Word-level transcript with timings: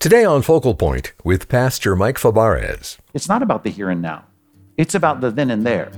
Today 0.00 0.24
on 0.24 0.40
Focal 0.40 0.74
Point 0.74 1.12
with 1.24 1.50
Pastor 1.50 1.94
Mike 1.94 2.16
Fabarez. 2.16 2.96
It's 3.12 3.28
not 3.28 3.42
about 3.42 3.64
the 3.64 3.70
here 3.70 3.90
and 3.90 4.00
now, 4.00 4.24
it's 4.78 4.94
about 4.94 5.20
the 5.20 5.30
then 5.30 5.50
and 5.50 5.66
there. 5.66 5.92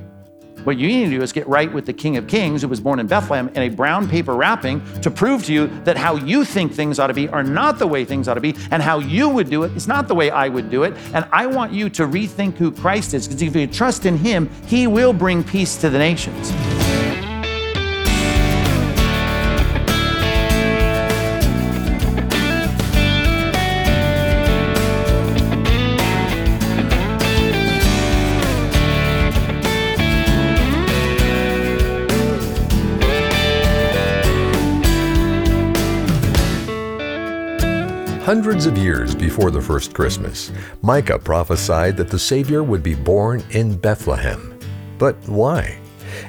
What 0.65 0.77
you 0.77 0.89
need 0.89 1.05
to 1.05 1.11
do 1.11 1.23
is 1.23 1.33
get 1.33 1.47
right 1.47 1.73
with 1.73 1.87
the 1.87 1.93
King 1.93 2.17
of 2.17 2.27
Kings 2.27 2.63
who 2.63 2.69
was 2.69 2.81
born 2.81 2.99
in 2.99 3.07
Bethlehem 3.07 3.49
in 3.51 3.63
a 3.63 3.69
brown 3.69 4.09
paper 4.09 4.35
wrapping 4.35 4.83
to 5.03 5.09
prove 5.09 5.45
to 5.45 5.53
you 5.53 5.69
that 5.85 5.97
how 5.97 6.17
you 6.17 6.45
think 6.45 6.73
things 6.73 6.99
ought 6.99 7.07
to 7.07 7.15
be 7.15 7.29
are 7.29 7.45
not 7.45 7.79
the 7.79 7.87
way 7.87 8.05
things 8.05 8.27
ought 8.27 8.35
to 8.35 8.41
be, 8.41 8.57
and 8.73 8.83
how 8.83 8.99
you 8.99 9.29
would 9.29 9.49
do 9.49 9.63
it 9.63 9.71
is 9.77 9.87
not 9.87 10.09
the 10.09 10.17
way 10.17 10.33
I 10.33 10.49
would 10.49 10.69
do 10.69 10.83
it. 10.83 10.95
And 11.15 11.25
I 11.31 11.47
want 11.47 11.73
you 11.73 11.89
to 11.91 12.03
rethink 12.05 12.57
who 12.57 12.73
Christ 12.73 13.15
is, 13.15 13.29
because 13.29 13.41
if 13.41 13.55
you 13.55 13.69
trust 13.69 14.05
in 14.05 14.19
Him, 14.19 14.51
He 14.67 14.89
will 14.89 15.13
bring 15.13 15.45
peace 15.45 15.77
to 15.77 15.89
the 15.89 15.99
nations. 15.99 16.51
Hundreds 38.33 38.65
of 38.65 38.79
years 38.79 39.15
before 39.15 39.51
the 39.51 39.61
first 39.61 39.93
Christmas, 39.93 40.53
Micah 40.81 41.19
prophesied 41.19 41.99
that 41.99 42.09
the 42.09 42.19
Savior 42.19 42.63
would 42.63 42.83
be 42.83 42.95
born 42.95 43.45
in 43.51 43.77
Bethlehem. 43.77 44.59
But 44.97 45.17
why? 45.29 45.79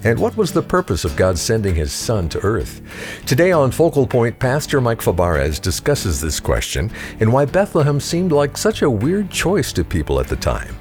And 0.04 0.20
what 0.20 0.36
was 0.36 0.52
the 0.52 0.62
purpose 0.62 1.06
of 1.06 1.16
God 1.16 1.38
sending 1.38 1.76
his 1.76 1.94
son 1.94 2.28
to 2.28 2.42
earth? 2.42 2.82
Today 3.26 3.54
on 3.54 3.72
Focal 3.72 4.06
Point, 4.06 4.38
Pastor 4.38 4.82
Mike 4.82 5.00
Fabarez 5.00 5.62
discusses 5.62 6.20
this 6.20 6.42
question 6.42 6.92
and 7.22 7.32
why 7.32 7.46
Bethlehem 7.46 8.02
seemed 8.02 8.34
like 8.34 8.58
such 8.58 8.82
a 8.82 8.90
weird 8.90 9.30
choice 9.30 9.72
to 9.72 9.86
people 9.86 10.20
at 10.20 10.28
the 10.28 10.36
time. 10.36 10.76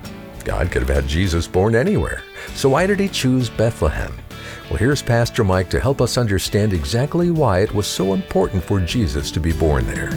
God 0.45 0.73
could 0.73 0.83
have 0.83 0.91
had 0.91 1.07
Jesus 1.07 1.47
born 1.47 1.77
anywhere, 1.77 2.25
so 2.57 2.71
why 2.71 2.85
did 2.85 2.99
he 2.99 3.09
choose 3.09 3.49
Bethlehem? 3.49 4.13
Well, 4.69 4.79
here's 4.81 5.03
Pastor 5.03 5.45
Mike 5.45 5.71
to 5.71 5.79
help 5.79 6.01
us 6.01 6.19
understand 6.19 6.73
exactly 6.73 7.31
why 7.31 7.61
it 7.61 7.73
was 7.73 7.87
so 7.87 8.13
important 8.13 8.65
for 8.65 8.81
Jesus 8.81 9.31
to 9.31 9.39
be 9.39 9.53
born 9.53 9.87
there. 9.87 10.11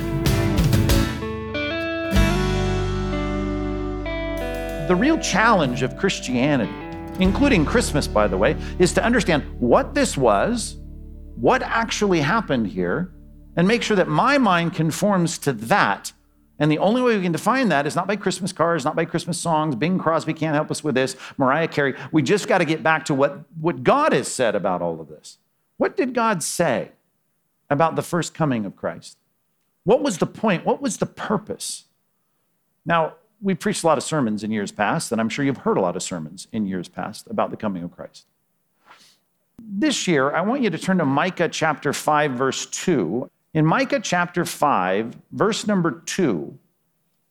The 4.88 4.96
real 4.96 5.18
challenge 5.18 5.82
of 5.82 5.98
Christianity, 5.98 6.72
including 7.20 7.66
Christmas, 7.66 8.08
by 8.08 8.28
the 8.28 8.38
way, 8.38 8.56
is 8.78 8.94
to 8.94 9.04
understand 9.04 9.44
what 9.60 9.96
this 9.96 10.16
was, 10.16 10.78
what 11.36 11.64
actually 11.64 12.22
happened 12.22 12.68
here, 12.68 13.12
and 13.56 13.68
make 13.68 13.82
sure 13.82 13.98
that 13.98 14.08
my 14.08 14.38
mind 14.38 14.76
conforms 14.76 15.40
to 15.40 15.54
that. 15.54 16.14
And 16.60 16.72
the 16.72 16.78
only 16.78 17.02
way 17.02 17.18
we 17.18 17.24
can 17.24 17.32
define 17.32 17.70
that 17.70 17.88
is 17.88 17.96
not 17.96 18.06
by 18.06 18.16
Christmas 18.16 18.54
cards, 18.54 18.86
not 18.86 18.96
by 18.96 19.06
Christmas 19.06 19.40
songs. 19.40 19.76
Bing 19.76 19.98
Crosby 19.98 20.36
can't 20.36 20.54
help 20.54 20.70
us 20.70 20.84
with 20.84 20.94
this, 20.94 21.16
Mariah 21.36 21.68
Carey. 21.68 21.96
We 22.12 22.22
just 22.22 22.48
got 22.48 22.60
to 22.60 22.66
get 22.66 22.84
back 22.84 23.06
to 23.06 23.16
what, 23.16 23.40
what 23.60 23.84
God 23.84 24.14
has 24.14 24.28
said 24.28 24.54
about 24.54 24.84
all 24.84 25.02
of 25.02 25.08
this. 25.08 25.40
What 25.78 25.98
did 25.98 26.14
God 26.14 26.44
say 26.44 26.92
about 27.72 27.96
the 27.96 28.04
first 28.04 28.36
coming 28.36 28.68
of 28.68 28.76
Christ? 28.76 29.18
What 29.84 30.04
was 30.04 30.20
the 30.20 30.28
point? 30.28 30.64
What 30.64 30.80
was 30.80 30.98
the 30.98 31.08
purpose? 31.08 31.86
Now, 32.86 33.16
we 33.42 33.56
preached 33.56 33.84
a 33.84 33.88
lot 33.88 33.98
of 33.98 34.04
sermons 34.04 34.44
in 34.44 34.52
years 34.52 34.72
past, 34.72 35.12
and 35.12 35.22
I'm 35.22 35.30
sure 35.30 35.46
you've 35.46 35.58
heard 35.58 35.78
a 35.78 35.82
lot 35.82 35.96
of 35.96 36.04
sermons 36.04 36.48
in 36.52 36.66
years 36.66 36.88
past 36.88 37.28
about 37.30 37.52
the 37.52 37.58
coming 37.58 37.84
of 37.84 37.92
Christ. 37.92 38.26
This 39.60 40.08
year, 40.08 40.32
I 40.32 40.42
want 40.42 40.62
you 40.62 40.70
to 40.70 40.78
turn 40.78 40.98
to 40.98 41.06
Micah 41.06 41.50
chapter 41.50 41.94
5, 41.94 42.32
verse 42.32 42.66
2. 42.68 43.30
In 43.54 43.66
Micah 43.66 44.00
chapter 44.02 44.46
5, 44.46 45.16
verse 45.32 45.66
number 45.66 46.02
2, 46.06 46.58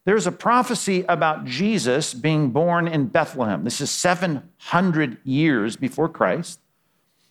there's 0.05 0.27
a 0.27 0.33
prophecy 0.33 1.05
about 1.09 1.45
Jesus 1.45 2.13
being 2.13 2.51
born 2.51 2.89
in 2.89 3.07
Bethlehem. 3.07 3.65
This 3.65 3.81
is 3.81 3.91
700 3.91 5.19
years 5.25 5.77
before 5.77 6.09
Christ. 6.09 6.61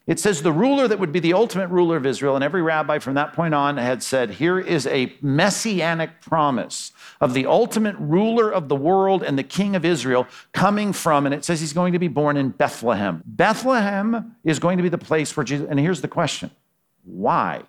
It 0.05 0.19
says 0.19 0.41
the 0.41 0.51
ruler 0.51 0.87
that 0.87 0.99
would 0.99 1.13
be 1.13 1.21
the 1.21 1.33
ultimate 1.33 1.67
ruler 1.67 1.95
of 1.95 2.05
Israel, 2.05 2.35
and 2.35 2.43
every 2.43 2.61
rabbi 2.61 2.99
from 2.99 3.13
that 3.13 3.31
point 3.31 3.53
on 3.53 3.77
had 3.77 4.03
said, 4.03 4.31
Here 4.31 4.59
is 4.59 4.85
a 4.87 5.15
messianic 5.21 6.19
promise 6.19 6.91
of 7.21 7.33
the 7.33 7.45
ultimate 7.45 7.95
ruler 7.97 8.51
of 8.51 8.67
the 8.67 8.75
world 8.75 9.23
and 9.23 9.39
the 9.39 9.43
king 9.43 9.77
of 9.77 9.85
Israel 9.85 10.27
coming 10.51 10.91
from, 10.91 11.25
and 11.25 11.33
it 11.33 11.45
says 11.45 11.61
he's 11.61 11.71
going 11.71 11.93
to 11.93 11.99
be 11.99 12.09
born 12.09 12.35
in 12.35 12.49
Bethlehem. 12.49 13.23
Bethlehem 13.25 14.35
is 14.43 14.59
going 14.59 14.75
to 14.75 14.83
be 14.83 14.89
the 14.89 14.97
place 14.97 15.37
where 15.37 15.45
Jesus, 15.45 15.67
and 15.69 15.79
here's 15.79 16.01
the 16.01 16.09
question 16.09 16.51
why? 17.05 17.63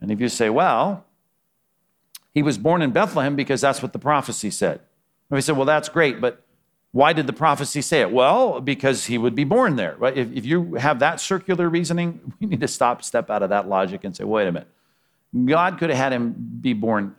And 0.00 0.10
if 0.10 0.18
you 0.18 0.30
say, 0.30 0.48
Well, 0.48 1.04
he 2.32 2.42
was 2.42 2.56
born 2.56 2.80
in 2.80 2.92
Bethlehem 2.92 3.36
because 3.36 3.60
that's 3.60 3.82
what 3.82 3.92
the 3.92 3.98
prophecy 3.98 4.50
said. 4.50 4.80
And 5.28 5.36
we 5.36 5.42
said, 5.42 5.58
Well, 5.58 5.66
that's 5.66 5.90
great, 5.90 6.22
but 6.22 6.45
why 6.96 7.12
did 7.12 7.26
the 7.26 7.32
prophecy 7.34 7.82
say 7.82 8.00
it? 8.00 8.10
Well, 8.10 8.58
because 8.62 9.04
he 9.04 9.18
would 9.18 9.34
be 9.34 9.44
born 9.44 9.76
there. 9.76 9.96
Right? 9.98 10.16
If, 10.16 10.32
if 10.32 10.46
you 10.46 10.76
have 10.76 11.00
that 11.00 11.20
circular 11.20 11.68
reasoning, 11.68 12.32
we 12.40 12.46
need 12.46 12.60
to 12.60 12.68
stop, 12.68 13.04
step 13.04 13.28
out 13.28 13.42
of 13.42 13.50
that 13.50 13.68
logic 13.68 14.02
and 14.04 14.16
say, 14.16 14.24
wait 14.24 14.48
a 14.48 14.52
minute. 14.52 14.68
God 15.44 15.78
could 15.78 15.90
have 15.90 15.98
had 15.98 16.14
him 16.14 16.34
be 16.62 16.72
born 16.72 17.14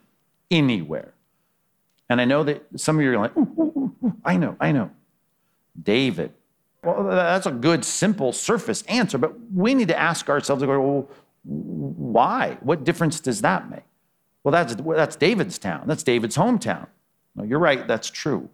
anywhere. 0.49 1.13
And 2.09 2.19
I 2.19 2.25
know 2.25 2.43
that 2.43 2.65
some 2.75 2.97
of 2.97 3.03
you 3.03 3.11
are 3.11 3.17
like, 3.19 3.37
ooh, 3.37 3.41
ooh, 3.59 3.95
ooh, 4.03 4.13
I 4.25 4.37
know, 4.37 4.55
I 4.59 4.71
know. 4.71 4.89
David. 5.79 6.33
Well, 6.83 7.03
that's 7.03 7.45
a 7.45 7.51
good, 7.51 7.85
simple, 7.85 8.33
surface 8.33 8.81
answer, 8.83 9.19
but 9.19 9.33
we 9.53 9.75
need 9.75 9.89
to 9.89 9.99
ask 9.99 10.27
ourselves, 10.27 10.65
well, 10.65 11.07
why? 11.43 12.57
What 12.61 12.83
difference 12.83 13.19
does 13.19 13.41
that 13.41 13.69
make? 13.69 13.83
Well, 14.43 14.53
that's, 14.53 14.73
that's 14.75 15.15
David's 15.17 15.59
town. 15.59 15.83
That's 15.85 16.01
David's 16.01 16.35
hometown. 16.35 16.87
No, 17.35 17.43
you're 17.43 17.59
right, 17.59 17.87
that's 17.87 18.09
true. 18.09 18.49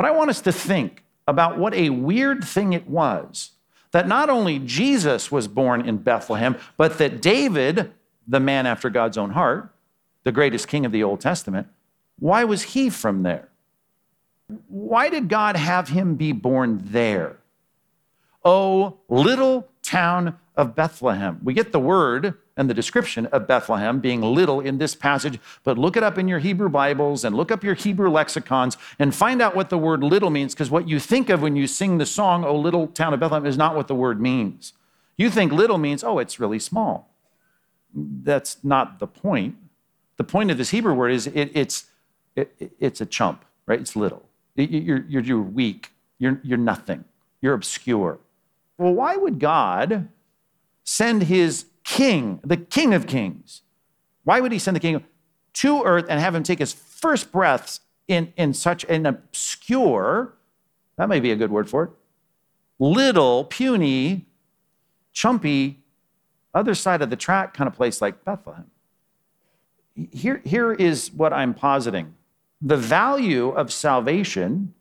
But 0.00 0.06
I 0.06 0.12
want 0.12 0.30
us 0.30 0.40
to 0.40 0.52
think 0.52 1.04
about 1.28 1.58
what 1.58 1.74
a 1.74 1.90
weird 1.90 2.42
thing 2.42 2.72
it 2.72 2.88
was 2.88 3.50
that 3.90 4.08
not 4.08 4.30
only 4.30 4.58
Jesus 4.58 5.30
was 5.30 5.46
born 5.46 5.86
in 5.86 5.98
Bethlehem, 5.98 6.56
but 6.78 6.96
that 6.96 7.20
David, 7.20 7.92
the 8.26 8.40
man 8.40 8.64
after 8.64 8.88
God's 8.88 9.18
own 9.18 9.32
heart, 9.32 9.74
the 10.24 10.32
greatest 10.32 10.68
king 10.68 10.86
of 10.86 10.92
the 10.92 11.02
Old 11.02 11.20
Testament, 11.20 11.68
why 12.18 12.44
was 12.44 12.62
he 12.62 12.88
from 12.88 13.24
there? 13.24 13.50
Why 14.68 15.10
did 15.10 15.28
God 15.28 15.56
have 15.56 15.90
him 15.90 16.14
be 16.14 16.32
born 16.32 16.80
there? 16.82 17.36
Oh, 18.42 19.00
little 19.10 19.68
town 19.82 20.38
of 20.60 20.76
Bethlehem. 20.76 21.40
We 21.42 21.54
get 21.54 21.72
the 21.72 21.80
word 21.80 22.34
and 22.54 22.68
the 22.68 22.74
description 22.74 23.24
of 23.26 23.46
Bethlehem 23.46 23.98
being 23.98 24.20
little 24.20 24.60
in 24.60 24.76
this 24.76 24.94
passage, 24.94 25.40
but 25.64 25.78
look 25.78 25.96
it 25.96 26.02
up 26.02 26.18
in 26.18 26.28
your 26.28 26.38
Hebrew 26.38 26.68
Bibles 26.68 27.24
and 27.24 27.34
look 27.34 27.50
up 27.50 27.64
your 27.64 27.72
Hebrew 27.72 28.10
lexicons 28.10 28.76
and 28.98 29.14
find 29.14 29.40
out 29.40 29.56
what 29.56 29.70
the 29.70 29.78
word 29.78 30.04
little 30.04 30.28
means, 30.28 30.54
because 30.54 30.70
what 30.70 30.86
you 30.86 31.00
think 31.00 31.30
of 31.30 31.40
when 31.40 31.56
you 31.56 31.66
sing 31.66 31.96
the 31.96 32.04
song, 32.04 32.44
Oh, 32.44 32.54
little 32.54 32.88
town 32.88 33.14
of 33.14 33.20
Bethlehem, 33.20 33.46
is 33.46 33.56
not 33.56 33.74
what 33.74 33.88
the 33.88 33.94
word 33.94 34.20
means. 34.20 34.74
You 35.16 35.30
think 35.30 35.50
little 35.50 35.78
means, 35.78 36.04
oh, 36.04 36.18
it's 36.18 36.38
really 36.38 36.58
small. 36.58 37.08
That's 37.94 38.58
not 38.62 38.98
the 38.98 39.06
point. 39.06 39.56
The 40.18 40.24
point 40.24 40.50
of 40.50 40.58
this 40.58 40.68
Hebrew 40.68 40.92
word 40.92 41.12
is 41.12 41.26
it, 41.26 41.50
it's, 41.54 41.86
it, 42.36 42.74
it's 42.78 43.00
a 43.00 43.06
chump, 43.06 43.46
right? 43.64 43.80
It's 43.80 43.96
little. 43.96 44.28
You're, 44.56 45.06
you're, 45.08 45.22
you're 45.22 45.40
weak. 45.40 45.92
You're, 46.18 46.38
you're 46.44 46.58
nothing. 46.58 47.06
You're 47.40 47.54
obscure. 47.54 48.18
Well, 48.76 48.92
why 48.92 49.16
would 49.16 49.38
God 49.38 50.08
send 50.90 51.22
his 51.22 51.66
king, 51.84 52.40
the 52.42 52.56
king 52.56 52.92
of 52.92 53.06
kings. 53.06 53.62
Why 54.24 54.40
would 54.40 54.50
he 54.50 54.58
send 54.58 54.74
the 54.74 54.80
king 54.80 55.04
to 55.52 55.84
earth 55.84 56.06
and 56.08 56.18
have 56.18 56.34
him 56.34 56.42
take 56.42 56.58
his 56.58 56.72
first 56.72 57.30
breaths 57.30 57.78
in, 58.08 58.32
in 58.36 58.52
such 58.52 58.82
an 58.88 59.06
obscure, 59.06 60.34
that 60.96 61.08
may 61.08 61.20
be 61.20 61.30
a 61.30 61.36
good 61.36 61.52
word 61.52 61.70
for 61.70 61.84
it, 61.84 61.90
little, 62.80 63.44
puny, 63.44 64.26
chumpy, 65.14 65.76
other 66.52 66.74
side 66.74 67.02
of 67.02 67.08
the 67.08 67.16
track 67.16 67.54
kind 67.54 67.68
of 67.68 67.74
place 67.74 68.02
like 68.02 68.24
Bethlehem? 68.24 68.68
Here, 70.10 70.42
here 70.44 70.72
is 70.72 71.12
what 71.12 71.32
I'm 71.32 71.54
positing 71.54 72.14
the 72.60 72.76
value 72.76 73.50
of 73.50 73.72
salvation 73.72 74.74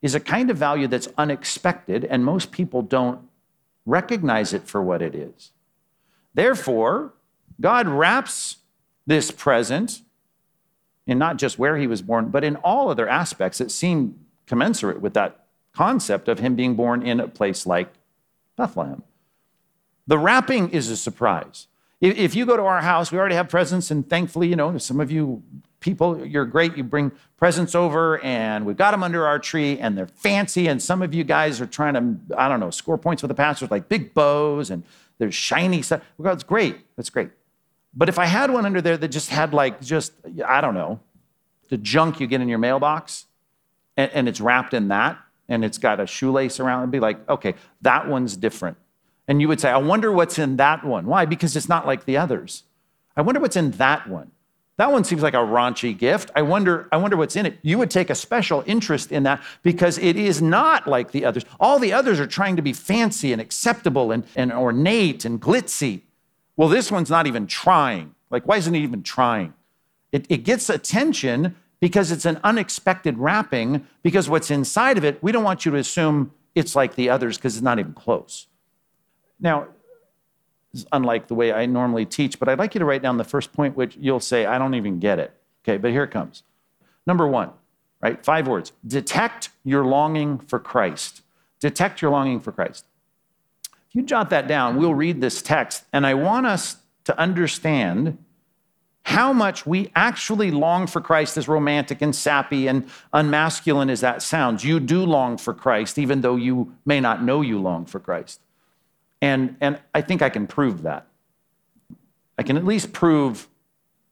is 0.00 0.14
a 0.14 0.20
kind 0.20 0.50
of 0.50 0.56
value 0.56 0.88
that's 0.88 1.08
unexpected, 1.18 2.04
and 2.06 2.24
most 2.24 2.50
people 2.50 2.80
don't 2.80 3.25
recognize 3.86 4.52
it 4.52 4.68
for 4.68 4.82
what 4.82 5.00
it 5.00 5.14
is. 5.14 5.52
Therefore, 6.34 7.14
God 7.60 7.88
wraps 7.88 8.58
this 9.06 9.30
present 9.30 10.02
in 11.06 11.18
not 11.18 11.38
just 11.38 11.58
where 11.58 11.76
he 11.78 11.86
was 11.86 12.02
born, 12.02 12.28
but 12.28 12.44
in 12.44 12.56
all 12.56 12.90
other 12.90 13.08
aspects 13.08 13.58
that 13.58 13.70
seem 13.70 14.18
commensurate 14.46 15.00
with 15.00 15.14
that 15.14 15.46
concept 15.72 16.28
of 16.28 16.40
him 16.40 16.56
being 16.56 16.74
born 16.74 17.02
in 17.02 17.20
a 17.20 17.28
place 17.28 17.66
like 17.66 17.92
Bethlehem. 18.56 19.02
The 20.06 20.18
wrapping 20.18 20.70
is 20.70 20.90
a 20.90 20.96
surprise. 20.96 21.68
If 22.00 22.34
you 22.34 22.44
go 22.44 22.56
to 22.56 22.62
our 22.62 22.82
house, 22.82 23.10
we 23.10 23.18
already 23.18 23.36
have 23.36 23.48
presents, 23.48 23.90
and 23.90 24.08
thankfully, 24.08 24.48
you 24.48 24.56
know, 24.56 24.76
some 24.78 25.00
of 25.00 25.10
you 25.10 25.42
people, 25.80 26.24
you're 26.24 26.46
great. 26.46 26.76
You 26.76 26.84
bring 26.84 27.12
presents 27.36 27.74
over, 27.74 28.18
and 28.24 28.64
we've 28.64 28.76
got 28.76 28.92
them 28.92 29.02
under 29.02 29.26
our 29.26 29.38
tree, 29.38 29.78
and 29.78 29.96
they're 29.96 30.06
fancy. 30.06 30.68
And 30.68 30.82
some 30.82 31.02
of 31.02 31.14
you 31.14 31.24
guys 31.24 31.60
are 31.60 31.66
trying 31.66 31.94
to, 31.94 32.36
I 32.36 32.48
don't 32.48 32.60
know, 32.60 32.70
score 32.70 32.98
points 32.98 33.22
with 33.22 33.28
the 33.28 33.34
pastors, 33.34 33.70
like 33.70 33.88
big 33.88 34.14
bows 34.14 34.70
and 34.70 34.84
there's 35.18 35.34
shiny 35.34 35.82
stuff. 35.82 36.02
It's 36.18 36.42
great. 36.42 36.76
That's 36.96 37.10
great. 37.10 37.30
But 37.94 38.08
if 38.08 38.18
I 38.18 38.26
had 38.26 38.50
one 38.50 38.66
under 38.66 38.82
there 38.82 38.98
that 38.98 39.08
just 39.08 39.30
had 39.30 39.54
like 39.54 39.80
just, 39.80 40.12
I 40.46 40.60
don't 40.60 40.74
know, 40.74 41.00
the 41.68 41.78
junk 41.78 42.20
you 42.20 42.26
get 42.26 42.40
in 42.40 42.48
your 42.48 42.58
mailbox, 42.58 43.26
and, 43.96 44.10
and 44.12 44.28
it's 44.28 44.40
wrapped 44.40 44.74
in 44.74 44.88
that, 44.88 45.18
and 45.48 45.64
it's 45.64 45.78
got 45.78 46.00
a 46.00 46.06
shoelace 46.06 46.60
around, 46.60 46.82
it'd 46.82 46.90
be 46.90 47.00
like, 47.00 47.26
okay, 47.28 47.54
that 47.80 48.08
one's 48.08 48.36
different. 48.36 48.76
And 49.28 49.40
you 49.40 49.48
would 49.48 49.60
say, 49.60 49.70
I 49.70 49.78
wonder 49.78 50.12
what's 50.12 50.38
in 50.38 50.56
that 50.56 50.84
one. 50.84 51.06
Why? 51.06 51.24
Because 51.24 51.56
it's 51.56 51.68
not 51.68 51.86
like 51.86 52.04
the 52.04 52.16
others. 52.16 52.64
I 53.16 53.22
wonder 53.22 53.40
what's 53.40 53.56
in 53.56 53.72
that 53.72 54.08
one. 54.08 54.30
That 54.78 54.92
one 54.92 55.04
seems 55.04 55.22
like 55.22 55.34
a 55.34 55.38
raunchy 55.38 55.96
gift. 55.96 56.30
I 56.36 56.42
wonder, 56.42 56.86
I 56.92 56.98
wonder 56.98 57.16
what's 57.16 57.34
in 57.34 57.46
it. 57.46 57.58
You 57.62 57.78
would 57.78 57.90
take 57.90 58.10
a 58.10 58.14
special 58.14 58.62
interest 58.66 59.10
in 59.10 59.22
that 59.22 59.42
because 59.62 59.96
it 59.96 60.16
is 60.16 60.42
not 60.42 60.86
like 60.86 61.12
the 61.12 61.24
others. 61.24 61.44
All 61.58 61.78
the 61.78 61.94
others 61.94 62.20
are 62.20 62.26
trying 62.26 62.56
to 62.56 62.62
be 62.62 62.74
fancy 62.74 63.32
and 63.32 63.40
acceptable 63.40 64.12
and, 64.12 64.24
and 64.36 64.52
ornate 64.52 65.24
and 65.24 65.40
glitzy. 65.40 66.02
Well, 66.56 66.68
this 66.68 66.92
one's 66.92 67.08
not 67.08 67.26
even 67.26 67.46
trying. 67.46 68.14
Like, 68.30 68.46
why 68.46 68.58
isn't 68.58 68.74
it 68.74 68.80
even 68.80 69.02
trying? 69.02 69.54
It, 70.12 70.26
it 70.28 70.38
gets 70.38 70.68
attention 70.68 71.56
because 71.80 72.10
it's 72.10 72.24
an 72.24 72.40
unexpected 72.42 73.18
wrapping, 73.18 73.86
because 74.02 74.28
what's 74.28 74.50
inside 74.50 74.98
of 74.98 75.04
it, 75.04 75.22
we 75.22 75.32
don't 75.32 75.44
want 75.44 75.64
you 75.64 75.72
to 75.72 75.78
assume 75.78 76.32
it's 76.54 76.74
like 76.74 76.94
the 76.94 77.10
others 77.10 77.36
because 77.36 77.56
it's 77.56 77.62
not 77.62 77.78
even 77.78 77.92
close. 77.92 78.46
Now, 79.38 79.68
is 80.76 80.86
unlike 80.92 81.28
the 81.28 81.34
way 81.34 81.52
I 81.52 81.66
normally 81.66 82.06
teach, 82.06 82.38
but 82.38 82.48
I'd 82.48 82.58
like 82.58 82.74
you 82.74 82.78
to 82.78 82.84
write 82.84 83.02
down 83.02 83.16
the 83.16 83.24
first 83.24 83.52
point, 83.52 83.76
which 83.76 83.96
you'll 83.96 84.20
say, 84.20 84.46
I 84.46 84.58
don't 84.58 84.74
even 84.74 84.98
get 84.98 85.18
it. 85.18 85.32
Okay, 85.64 85.76
but 85.76 85.90
here 85.90 86.04
it 86.04 86.10
comes. 86.10 86.42
Number 87.06 87.26
one, 87.26 87.50
right? 88.00 88.24
Five 88.24 88.46
words 88.48 88.72
detect 88.86 89.50
your 89.64 89.84
longing 89.84 90.38
for 90.38 90.58
Christ. 90.58 91.22
Detect 91.60 92.02
your 92.02 92.10
longing 92.10 92.40
for 92.40 92.52
Christ. 92.52 92.84
If 93.88 93.94
you 93.94 94.02
jot 94.02 94.30
that 94.30 94.46
down, 94.46 94.76
we'll 94.76 94.94
read 94.94 95.20
this 95.20 95.42
text, 95.42 95.84
and 95.92 96.06
I 96.06 96.14
want 96.14 96.46
us 96.46 96.76
to 97.04 97.18
understand 97.18 98.18
how 99.04 99.32
much 99.32 99.64
we 99.64 99.90
actually 99.94 100.50
long 100.50 100.88
for 100.88 101.00
Christ, 101.00 101.36
as 101.36 101.46
romantic 101.46 102.02
and 102.02 102.14
sappy 102.14 102.66
and 102.66 102.88
unmasculine 103.14 103.88
as 103.88 104.00
that 104.00 104.20
sounds. 104.20 104.64
You 104.64 104.80
do 104.80 105.04
long 105.04 105.38
for 105.38 105.54
Christ, 105.54 105.96
even 105.96 106.22
though 106.22 106.34
you 106.34 106.74
may 106.84 106.98
not 106.98 107.22
know 107.22 107.40
you 107.40 107.60
long 107.60 107.86
for 107.86 108.00
Christ. 108.00 108.40
And, 109.20 109.56
and 109.60 109.80
I 109.94 110.02
think 110.02 110.22
I 110.22 110.28
can 110.28 110.46
prove 110.46 110.82
that. 110.82 111.06
I 112.38 112.42
can 112.42 112.56
at 112.56 112.64
least 112.64 112.92
prove 112.92 113.48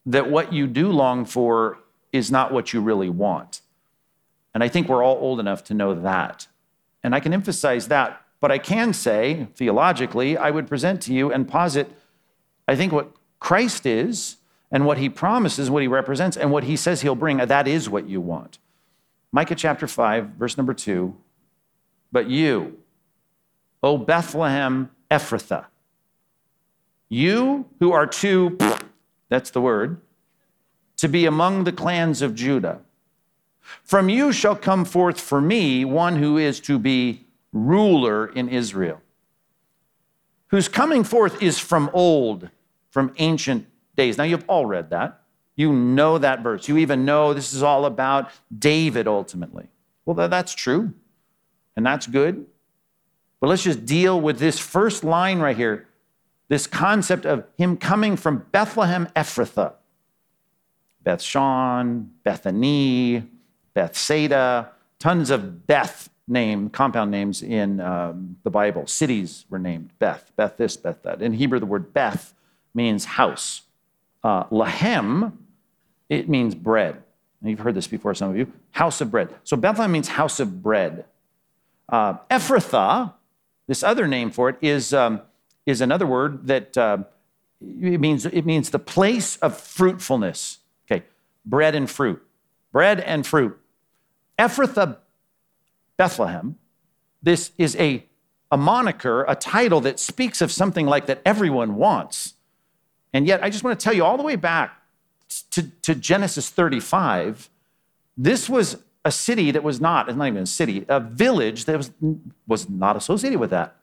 that 0.06 0.30
what 0.30 0.52
you 0.52 0.66
do 0.66 0.90
long 0.90 1.24
for 1.24 1.78
is 2.12 2.30
not 2.30 2.52
what 2.52 2.72
you 2.72 2.80
really 2.80 3.10
want. 3.10 3.60
And 4.54 4.62
I 4.62 4.68
think 4.68 4.88
we're 4.88 5.02
all 5.02 5.16
old 5.16 5.40
enough 5.40 5.64
to 5.64 5.74
know 5.74 5.94
that. 5.94 6.46
And 7.02 7.14
I 7.14 7.20
can 7.20 7.32
emphasize 7.32 7.88
that. 7.88 8.20
But 8.40 8.50
I 8.50 8.58
can 8.58 8.92
say, 8.92 9.48
theologically, 9.54 10.36
I 10.36 10.50
would 10.50 10.68
present 10.68 11.00
to 11.02 11.14
you 11.14 11.32
and 11.32 11.48
posit, 11.48 11.90
I 12.68 12.76
think 12.76 12.92
what 12.92 13.12
Christ 13.40 13.86
is 13.86 14.36
and 14.70 14.86
what 14.86 14.98
he 14.98 15.08
promises, 15.08 15.70
what 15.70 15.82
he 15.82 15.88
represents, 15.88 16.36
and 16.36 16.50
what 16.50 16.64
he 16.64 16.76
says 16.76 17.02
he'll 17.02 17.14
bring, 17.14 17.38
that 17.38 17.68
is 17.68 17.88
what 17.88 18.08
you 18.08 18.20
want. 18.20 18.58
Micah 19.32 19.54
chapter 19.54 19.86
5, 19.86 20.28
verse 20.30 20.56
number 20.56 20.74
2. 20.74 21.16
But 22.12 22.28
you, 22.28 22.78
O 23.84 23.98
Bethlehem 23.98 24.90
Ephrathah, 25.10 25.66
you 27.10 27.66
who 27.80 27.92
are 27.92 28.06
too, 28.06 28.56
that's 29.28 29.50
the 29.50 29.60
word, 29.60 30.00
to 30.96 31.06
be 31.06 31.26
among 31.26 31.64
the 31.64 31.72
clans 31.72 32.22
of 32.22 32.34
Judah. 32.34 32.80
From 33.82 34.08
you 34.08 34.32
shall 34.32 34.56
come 34.56 34.86
forth 34.86 35.20
for 35.20 35.38
me 35.38 35.84
one 35.84 36.16
who 36.16 36.38
is 36.38 36.60
to 36.60 36.78
be 36.78 37.26
ruler 37.52 38.26
in 38.26 38.48
Israel, 38.48 39.02
whose 40.46 40.66
coming 40.66 41.04
forth 41.04 41.42
is 41.42 41.58
from 41.58 41.90
old, 41.92 42.48
from 42.88 43.12
ancient 43.18 43.66
days. 43.96 44.16
Now, 44.16 44.24
you've 44.24 44.48
all 44.48 44.64
read 44.64 44.88
that. 44.90 45.20
You 45.56 45.74
know 45.74 46.16
that 46.16 46.40
verse. 46.40 46.68
You 46.68 46.78
even 46.78 47.04
know 47.04 47.34
this 47.34 47.52
is 47.52 47.62
all 47.62 47.84
about 47.84 48.30
David 48.58 49.06
ultimately. 49.06 49.68
Well, 50.06 50.26
that's 50.26 50.54
true, 50.54 50.94
and 51.76 51.84
that's 51.84 52.06
good. 52.06 52.46
But 53.44 53.48
let's 53.50 53.62
just 53.64 53.84
deal 53.84 54.18
with 54.18 54.38
this 54.38 54.58
first 54.58 55.04
line 55.04 55.38
right 55.38 55.54
here 55.54 55.86
this 56.48 56.66
concept 56.66 57.26
of 57.26 57.44
him 57.58 57.76
coming 57.76 58.16
from 58.16 58.46
Bethlehem 58.52 59.06
Ephrathah. 59.14 59.74
Beth 61.02 61.20
Shan, 61.20 62.10
Bethany, 62.22 63.22
Bethsaida, 63.74 64.70
tons 64.98 65.28
of 65.28 65.66
Beth 65.66 66.08
name, 66.26 66.70
compound 66.70 67.10
names 67.10 67.42
in 67.42 67.82
um, 67.82 68.38
the 68.44 68.50
Bible. 68.50 68.86
Cities 68.86 69.44
were 69.50 69.58
named 69.58 69.90
Beth, 69.98 70.32
Beth 70.36 70.56
this, 70.56 70.78
Beth 70.78 71.02
that. 71.02 71.20
In 71.20 71.34
Hebrew, 71.34 71.60
the 71.60 71.66
word 71.66 71.92
Beth 71.92 72.32
means 72.72 73.04
house. 73.04 73.60
Uh, 74.22 74.44
Lahem, 74.44 75.32
it 76.08 76.30
means 76.30 76.54
bread. 76.54 77.02
And 77.42 77.50
you've 77.50 77.60
heard 77.60 77.74
this 77.74 77.88
before, 77.88 78.14
some 78.14 78.30
of 78.30 78.38
you. 78.38 78.50
House 78.70 79.02
of 79.02 79.10
bread. 79.10 79.28
So 79.44 79.54
Bethlehem 79.58 79.92
means 79.92 80.08
house 80.08 80.40
of 80.40 80.62
bread. 80.62 81.04
Uh, 81.90 82.14
Ephrathah, 82.30 83.12
this 83.66 83.82
other 83.82 84.06
name 84.06 84.30
for 84.30 84.48
it, 84.48 84.56
is, 84.60 84.92
um, 84.92 85.22
is 85.66 85.80
another 85.80 86.06
word 86.06 86.46
that 86.46 86.76
uh, 86.76 86.98
it, 87.60 88.00
means, 88.00 88.26
it 88.26 88.44
means 88.44 88.70
the 88.70 88.78
place 88.78 89.36
of 89.38 89.58
fruitfulness. 89.58 90.58
Okay, 90.90 91.04
bread 91.44 91.74
and 91.74 91.90
fruit. 91.90 92.22
Bread 92.72 93.00
and 93.00 93.26
fruit. 93.26 93.58
Ephrathah, 94.38 94.98
Bethlehem, 95.96 96.56
this 97.22 97.52
is 97.56 97.76
a, 97.76 98.04
a 98.50 98.56
moniker, 98.56 99.24
a 99.28 99.34
title 99.34 99.80
that 99.82 99.98
speaks 99.98 100.40
of 100.40 100.50
something 100.52 100.86
like 100.86 101.06
that 101.06 101.22
everyone 101.24 101.76
wants. 101.76 102.34
And 103.12 103.26
yet, 103.26 103.42
I 103.42 103.48
just 103.48 103.62
want 103.62 103.78
to 103.78 103.82
tell 103.82 103.94
you 103.94 104.04
all 104.04 104.16
the 104.16 104.24
way 104.24 104.36
back 104.36 104.76
to, 105.52 105.62
to 105.82 105.94
Genesis 105.94 106.50
35, 106.50 107.48
this 108.16 108.48
was 108.48 108.78
a 109.04 109.12
city 109.12 109.50
that 109.50 109.62
was 109.62 109.80
not, 109.80 110.08
it's 110.08 110.16
not 110.16 110.28
even 110.28 110.42
a 110.42 110.46
city, 110.46 110.84
a 110.88 111.00
village 111.00 111.66
that 111.66 111.76
was, 111.76 111.90
was 112.46 112.68
not 112.68 112.96
associated 112.96 113.38
with 113.38 113.50
that. 113.50 113.76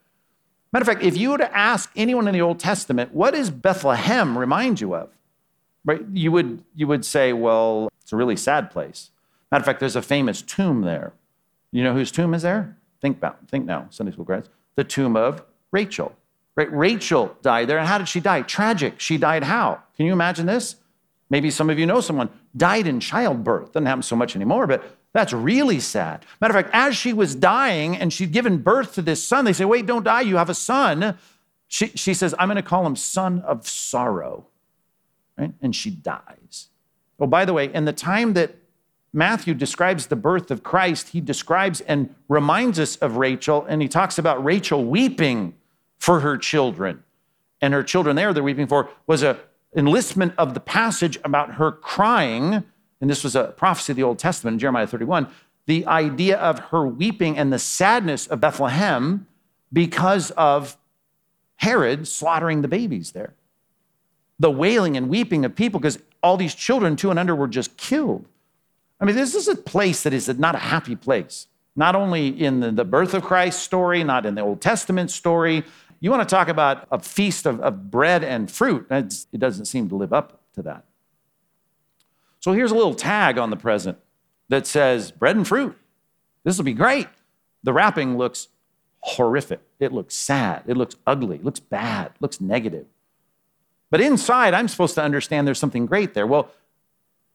Matter 0.74 0.84
of 0.84 0.88
fact, 0.88 1.04
if 1.04 1.18
you 1.18 1.32
were 1.32 1.38
to 1.38 1.58
ask 1.58 1.92
anyone 1.96 2.28
in 2.28 2.34
the 2.34 2.42
Old 2.42 2.60
Testament, 2.60 3.14
what 3.14 3.34
does 3.34 3.50
Bethlehem 3.50 4.38
remind 4.38 4.82
you 4.82 4.96
of? 4.96 5.10
Right? 5.84 6.02
You 6.14 6.32
would, 6.32 6.64
you 6.76 6.88
would 6.88 7.06
say, 7.06 7.34
well, 7.34 7.90
it's 8.02 8.14
a 8.14 8.16
really 8.16 8.38
sad 8.38 8.72
place. 8.72 9.12
Matter 9.52 9.62
of 9.62 9.66
fact, 9.66 9.80
there's 9.80 9.96
a 9.96 10.02
famous 10.02 10.42
tomb 10.42 10.82
there. 10.82 11.14
You 11.72 11.84
know 11.84 11.94
whose 11.94 12.12
tomb 12.12 12.34
is 12.34 12.42
there? 12.42 12.78
Think 13.02 13.18
about, 13.18 13.48
think 13.48 13.66
now, 13.66 13.88
Sunday 13.90 14.12
school 14.12 14.26
grads. 14.26 14.50
The 14.76 14.84
tomb 14.84 15.16
of 15.16 15.44
Rachel. 15.72 16.16
Right? 16.56 16.72
Rachel 16.72 17.36
died 17.42 17.68
there. 17.68 17.78
And 17.78 17.88
how 17.88 17.98
did 17.98 18.08
she 18.08 18.20
die? 18.20 18.42
Tragic. 18.44 19.00
She 19.00 19.18
died 19.18 19.44
how? 19.44 19.84
Can 19.96 20.06
you 20.06 20.14
imagine 20.14 20.46
this? 20.46 20.76
Maybe 21.30 21.50
some 21.50 21.70
of 21.70 21.80
you 21.80 21.86
know 21.86 22.02
someone 22.02 22.30
died 22.56 22.88
in 22.88 23.00
childbirth. 23.00 23.72
Doesn't 23.72 23.86
happen 23.86 24.04
so 24.04 24.16
much 24.16 24.36
anymore, 24.36 24.68
but 24.68 24.84
that's 25.14 25.34
really 25.34 25.80
sad. 25.80 26.26
Matter 26.40 26.58
of 26.58 26.66
fact, 26.66 26.74
as 26.74 26.96
she 26.96 27.12
was 27.14 27.36
dying 27.36 27.98
and 27.98 28.14
she'd 28.14 28.32
given 28.32 28.60
birth 28.60 28.96
to 28.96 29.02
this 29.02 29.24
son, 29.24 29.46
they 29.46 29.54
say, 29.54 29.66
Wait, 29.66 29.86
don't 29.86 30.04
die. 30.04 30.22
You 30.22 30.38
have 30.38 30.50
a 30.50 30.56
son. 30.56 31.18
She, 31.68 31.88
she 31.88 32.14
says, 32.14 32.36
I'm 32.38 32.48
going 32.48 32.58
to 32.58 32.62
call 32.62 32.86
him 32.86 32.96
son 32.96 33.42
of 33.42 33.68
sorrow. 33.68 34.48
Right? 35.38 35.54
And 35.62 35.76
she 35.76 35.90
dies. 35.90 36.70
Oh, 37.20 37.28
by 37.28 37.46
the 37.46 37.54
way, 37.54 37.72
in 37.74 37.86
the 37.86 37.94
time 37.94 38.34
that 38.34 38.56
Matthew 39.14 39.54
describes 39.54 40.08
the 40.08 40.16
birth 40.16 40.52
of 40.52 40.64
Christ, 40.64 41.10
he 41.10 41.22
describes 41.22 41.82
and 41.82 42.14
reminds 42.30 42.80
us 42.80 42.96
of 42.98 43.18
Rachel, 43.18 43.66
and 43.68 43.82
he 43.82 43.88
talks 43.88 44.18
about 44.18 44.44
Rachel 44.44 44.86
weeping 44.86 45.54
for 45.98 46.22
her 46.22 46.38
children. 46.38 47.04
And 47.62 47.74
her 47.74 47.84
children 47.84 48.16
there, 48.16 48.34
they're 48.34 48.44
weeping 48.44 48.68
for, 48.68 48.90
was 49.06 49.24
a 49.24 49.40
enlistment 49.76 50.34
of 50.38 50.54
the 50.54 50.60
passage 50.60 51.18
about 51.24 51.56
her 51.56 51.72
crying. 51.72 52.64
And 53.02 53.10
this 53.10 53.24
was 53.24 53.36
a 53.36 53.46
prophecy 53.46 53.92
of 53.92 53.98
the 53.98 54.04
Old 54.04 54.20
Testament 54.20 54.56
in 54.56 54.60
Jeremiah 54.60 54.88
31. 54.88 55.28
The 55.66 55.86
idea 55.88 56.38
of 56.38 56.60
her 56.70 56.86
weeping 56.88 57.38
and 57.38 57.52
the 57.52 57.60
sadness 57.60 58.28
of 58.28 58.40
Bethlehem 58.40 59.28
because 59.74 60.32
of 60.32 60.78
Herod 61.58 62.08
slaughtering 62.08 62.62
the 62.62 62.68
babies 62.68 63.12
there. 63.12 63.34
The 64.40 64.52
wailing 64.52 64.98
and 64.98 65.10
weeping 65.10 65.46
of 65.46 65.56
people 65.56 65.80
because 65.80 66.00
all 66.24 66.38
these 66.38 66.56
children, 66.56 66.96
two 66.96 67.10
and 67.10 67.20
under, 67.20 67.36
were 67.36 67.48
just 67.48 67.76
killed. 67.78 68.26
I 69.00 69.06
mean, 69.06 69.16
this 69.16 69.34
is 69.34 69.48
a 69.48 69.56
place 69.56 70.04
that 70.04 70.14
is 70.14 70.28
not 70.38 70.56
a 70.56 70.60
happy 70.60 70.96
place. 70.96 71.48
Not 71.76 71.96
only 71.96 72.28
in 72.28 72.76
the 72.76 72.86
birth 72.86 73.14
of 73.14 73.24
Christ 73.24 73.64
story, 73.64 74.04
not 74.04 74.26
in 74.26 74.36
the 74.36 74.42
Old 74.42 74.62
Testament 74.62 75.10
story, 75.10 75.64
you 76.00 76.12
want 76.12 76.28
to 76.28 76.36
talk 76.36 76.50
about 76.50 76.88
a 76.92 77.00
feast 77.00 77.46
of, 77.46 77.60
of 77.62 77.90
bread 77.90 78.24
and 78.24 78.52
fruit. 78.52 78.88
It 78.90 79.40
doesn't 79.40 79.66
seem 79.66 79.90
to 79.90 79.96
live 79.96 80.14
up 80.14 80.42
to 80.54 80.62
that. 80.64 80.86
So 82.42 82.54
here's 82.54 82.72
a 82.72 82.76
little 82.76 82.96
tag 82.96 83.38
on 83.38 83.52
the 83.52 83.56
present 83.56 83.98
that 84.50 84.68
says 84.68 85.12
bread 85.12 85.38
and 85.38 85.48
fruit. 85.48 85.78
This 86.44 86.58
will 86.58 86.66
be 86.66 86.74
great. 86.74 87.08
The 87.64 87.72
wrapping 87.72 88.18
looks 88.18 88.48
horrific. 89.02 89.62
It 89.80 89.94
looks 89.94 90.16
sad. 90.16 90.64
It 90.68 90.76
looks 90.76 90.96
ugly. 91.06 91.38
It 91.38 91.46
looks 91.46 91.60
bad. 91.60 92.08
It 92.08 92.22
looks 92.22 92.42
negative. 92.42 92.88
But 93.92 94.02
inside, 94.02 94.54
I'm 94.54 94.68
supposed 94.68 94.96
to 94.96 95.04
understand 95.04 95.46
there's 95.46 95.60
something 95.60 95.86
great 95.86 96.14
there. 96.16 96.26
Well, 96.26 96.50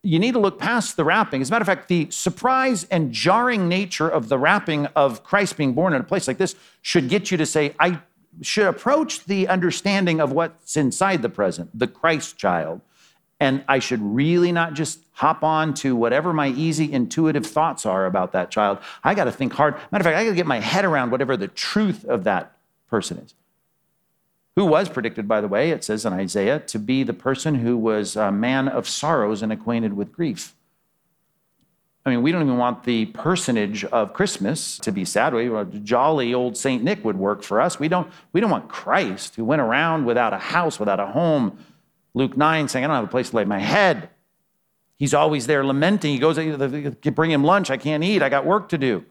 you 0.02 0.18
need 0.18 0.32
to 0.32 0.40
look 0.40 0.58
past 0.58 0.96
the 0.96 1.04
wrapping. 1.04 1.40
As 1.40 1.50
a 1.50 1.52
matter 1.52 1.62
of 1.62 1.66
fact, 1.66 1.88
the 1.88 2.08
surprise 2.10 2.84
and 2.90 3.12
jarring 3.12 3.68
nature 3.68 4.08
of 4.08 4.28
the 4.28 4.38
wrapping 4.38 4.86
of 4.96 5.22
Christ 5.22 5.56
being 5.56 5.72
born 5.72 5.94
in 5.94 6.00
a 6.00 6.04
place 6.04 6.26
like 6.26 6.38
this 6.38 6.56
should 6.82 7.08
get 7.08 7.30
you 7.30 7.36
to 7.36 7.46
say, 7.46 7.74
I 7.78 8.00
should 8.42 8.66
approach 8.66 9.24
the 9.24 9.48
understanding 9.48 10.20
of 10.20 10.32
what's 10.32 10.76
inside 10.76 11.22
the 11.22 11.28
present, 11.28 11.76
the 11.78 11.86
Christ 11.86 12.36
child. 12.36 12.80
And 13.38 13.64
I 13.68 13.80
should 13.80 14.00
really 14.00 14.50
not 14.50 14.72
just 14.74 15.04
hop 15.12 15.42
on 15.42 15.74
to 15.74 15.94
whatever 15.94 16.32
my 16.32 16.48
easy 16.48 16.90
intuitive 16.90 17.46
thoughts 17.46 17.84
are 17.84 18.06
about 18.06 18.32
that 18.32 18.50
child. 18.50 18.78
I 19.04 19.14
got 19.14 19.24
to 19.24 19.32
think 19.32 19.52
hard. 19.52 19.74
Matter 19.92 20.02
of 20.02 20.04
fact, 20.04 20.16
I 20.16 20.24
got 20.24 20.30
to 20.30 20.36
get 20.36 20.46
my 20.46 20.60
head 20.60 20.84
around 20.84 21.10
whatever 21.10 21.36
the 21.36 21.48
truth 21.48 22.04
of 22.04 22.24
that 22.24 22.56
person 22.88 23.18
is. 23.18 23.34
Who 24.56 24.64
was 24.64 24.88
predicted, 24.88 25.28
by 25.28 25.42
the 25.42 25.48
way, 25.48 25.70
it 25.70 25.84
says 25.84 26.06
in 26.06 26.14
Isaiah, 26.14 26.60
to 26.60 26.78
be 26.78 27.02
the 27.02 27.12
person 27.12 27.56
who 27.56 27.76
was 27.76 28.16
a 28.16 28.32
man 28.32 28.68
of 28.68 28.88
sorrows 28.88 29.42
and 29.42 29.52
acquainted 29.52 29.92
with 29.92 30.12
grief. 30.12 30.54
I 32.06 32.10
mean, 32.10 32.22
we 32.22 32.32
don't 32.32 32.42
even 32.42 32.56
want 32.56 32.84
the 32.84 33.06
personage 33.06 33.84
of 33.84 34.14
Christmas 34.14 34.78
to 34.78 34.92
be 34.92 35.04
sad. 35.04 35.34
We, 35.34 35.50
jolly 35.82 36.32
old 36.32 36.56
Saint 36.56 36.84
Nick 36.84 37.04
would 37.04 37.18
work 37.18 37.42
for 37.42 37.60
us. 37.60 37.78
We 37.78 37.88
don't, 37.88 38.10
we 38.32 38.40
don't 38.40 38.50
want 38.50 38.68
Christ 38.68 39.34
who 39.34 39.44
went 39.44 39.60
around 39.60 40.06
without 40.06 40.32
a 40.32 40.38
house, 40.38 40.78
without 40.78 41.00
a 41.00 41.06
home. 41.06 41.58
Luke 42.16 42.34
9 42.34 42.66
saying, 42.68 42.82
I 42.82 42.88
don't 42.88 42.96
have 42.96 43.04
a 43.04 43.08
place 43.08 43.30
to 43.30 43.36
lay 43.36 43.44
my 43.44 43.58
head. 43.58 44.08
He's 44.96 45.12
always 45.12 45.46
there 45.46 45.62
lamenting. 45.62 46.12
He 46.12 46.18
goes, 46.18 46.38
bring 47.14 47.30
him 47.30 47.44
lunch. 47.44 47.70
I 47.70 47.76
can't 47.76 48.02
eat. 48.02 48.22
I 48.22 48.30
got 48.30 48.46
work 48.46 48.70
to 48.70 48.78
do. 48.78 49.04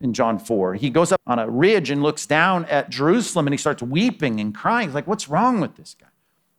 In 0.00 0.14
John 0.14 0.38
4, 0.38 0.74
he 0.74 0.90
goes 0.90 1.12
up 1.12 1.20
on 1.26 1.38
a 1.38 1.50
ridge 1.50 1.90
and 1.90 2.02
looks 2.02 2.24
down 2.24 2.64
at 2.66 2.88
Jerusalem 2.88 3.48
and 3.48 3.52
he 3.52 3.58
starts 3.58 3.82
weeping 3.82 4.40
and 4.40 4.54
crying. 4.54 4.88
He's 4.88 4.94
like, 4.94 5.06
what's 5.06 5.28
wrong 5.28 5.60
with 5.60 5.76
this 5.76 5.94
guy? 6.00 6.06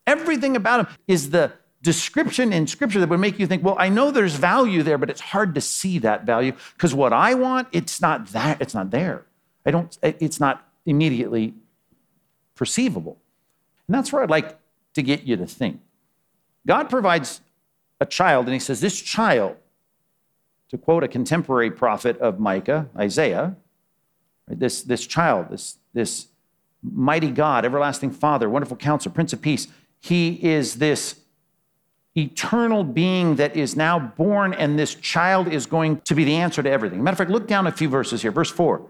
Everything 0.06 0.56
about 0.56 0.82
him 0.82 0.98
is 1.08 1.32
the 1.32 1.54
description 1.82 2.54
in 2.54 2.68
scripture 2.68 3.00
that 3.00 3.10
would 3.10 3.20
make 3.20 3.40
you 3.40 3.48
think, 3.48 3.64
well, 3.64 3.78
I 3.80 3.90
know 3.90 4.12
there's 4.12 4.36
value 4.36 4.84
there, 4.84 4.98
but 4.98 5.10
it's 5.10 5.22
hard 5.22 5.56
to 5.56 5.62
see 5.62 5.98
that 6.00 6.26
value 6.26 6.52
because 6.76 6.94
what 6.94 7.14
I 7.14 7.34
want, 7.34 7.70
it's 7.72 8.02
not 8.02 8.28
that, 8.28 8.62
it's 8.62 8.76
not 8.76 8.92
there. 8.92 9.26
I 9.66 9.72
don't, 9.72 9.98
it's 10.04 10.40
not 10.40 10.68
immediately 10.86 11.56
perceivable. 12.56 13.18
And 13.88 13.96
that's 13.96 14.12
where 14.12 14.22
I'd 14.22 14.30
like 14.30 14.59
to 15.00 15.06
get 15.06 15.24
you 15.24 15.36
to 15.38 15.46
think. 15.46 15.82
God 16.68 16.90
provides 16.90 17.42
a 18.00 18.06
child, 18.06 18.46
and 18.46 18.54
he 18.54 18.60
says, 18.60 18.82
This 18.82 19.02
child, 19.02 19.56
to 20.70 20.78
quote 20.78 21.04
a 21.04 21.08
contemporary 21.08 21.72
prophet 21.72 22.18
of 22.20 22.40
Micah, 22.40 22.90
Isaiah, 22.98 23.56
this, 24.48 24.82
this 24.82 25.06
child, 25.06 25.48
this, 25.50 25.78
this 25.94 26.28
mighty 26.82 27.32
God, 27.32 27.66
everlasting 27.66 28.12
Father, 28.12 28.50
wonderful 28.50 28.78
counselor, 28.78 29.14
Prince 29.14 29.34
of 29.34 29.42
Peace, 29.42 29.68
he 30.00 30.40
is 30.44 30.76
this 30.76 31.20
eternal 32.18 32.84
being 32.84 33.36
that 33.36 33.56
is 33.56 33.76
now 33.76 34.00
born, 34.00 34.54
and 34.54 34.78
this 34.78 34.96
child 34.96 35.48
is 35.48 35.66
going 35.66 36.02
to 36.02 36.16
be 36.16 36.24
the 36.24 36.36
answer 36.36 36.64
to 36.64 36.70
everything. 36.70 37.04
Matter 37.04 37.14
of 37.14 37.18
fact, 37.20 37.32
look 37.32 37.48
down 37.48 37.68
a 37.68 37.72
few 37.72 37.90
verses 37.90 38.22
here. 38.22 38.32
Verse 38.32 38.52
4 38.52 38.82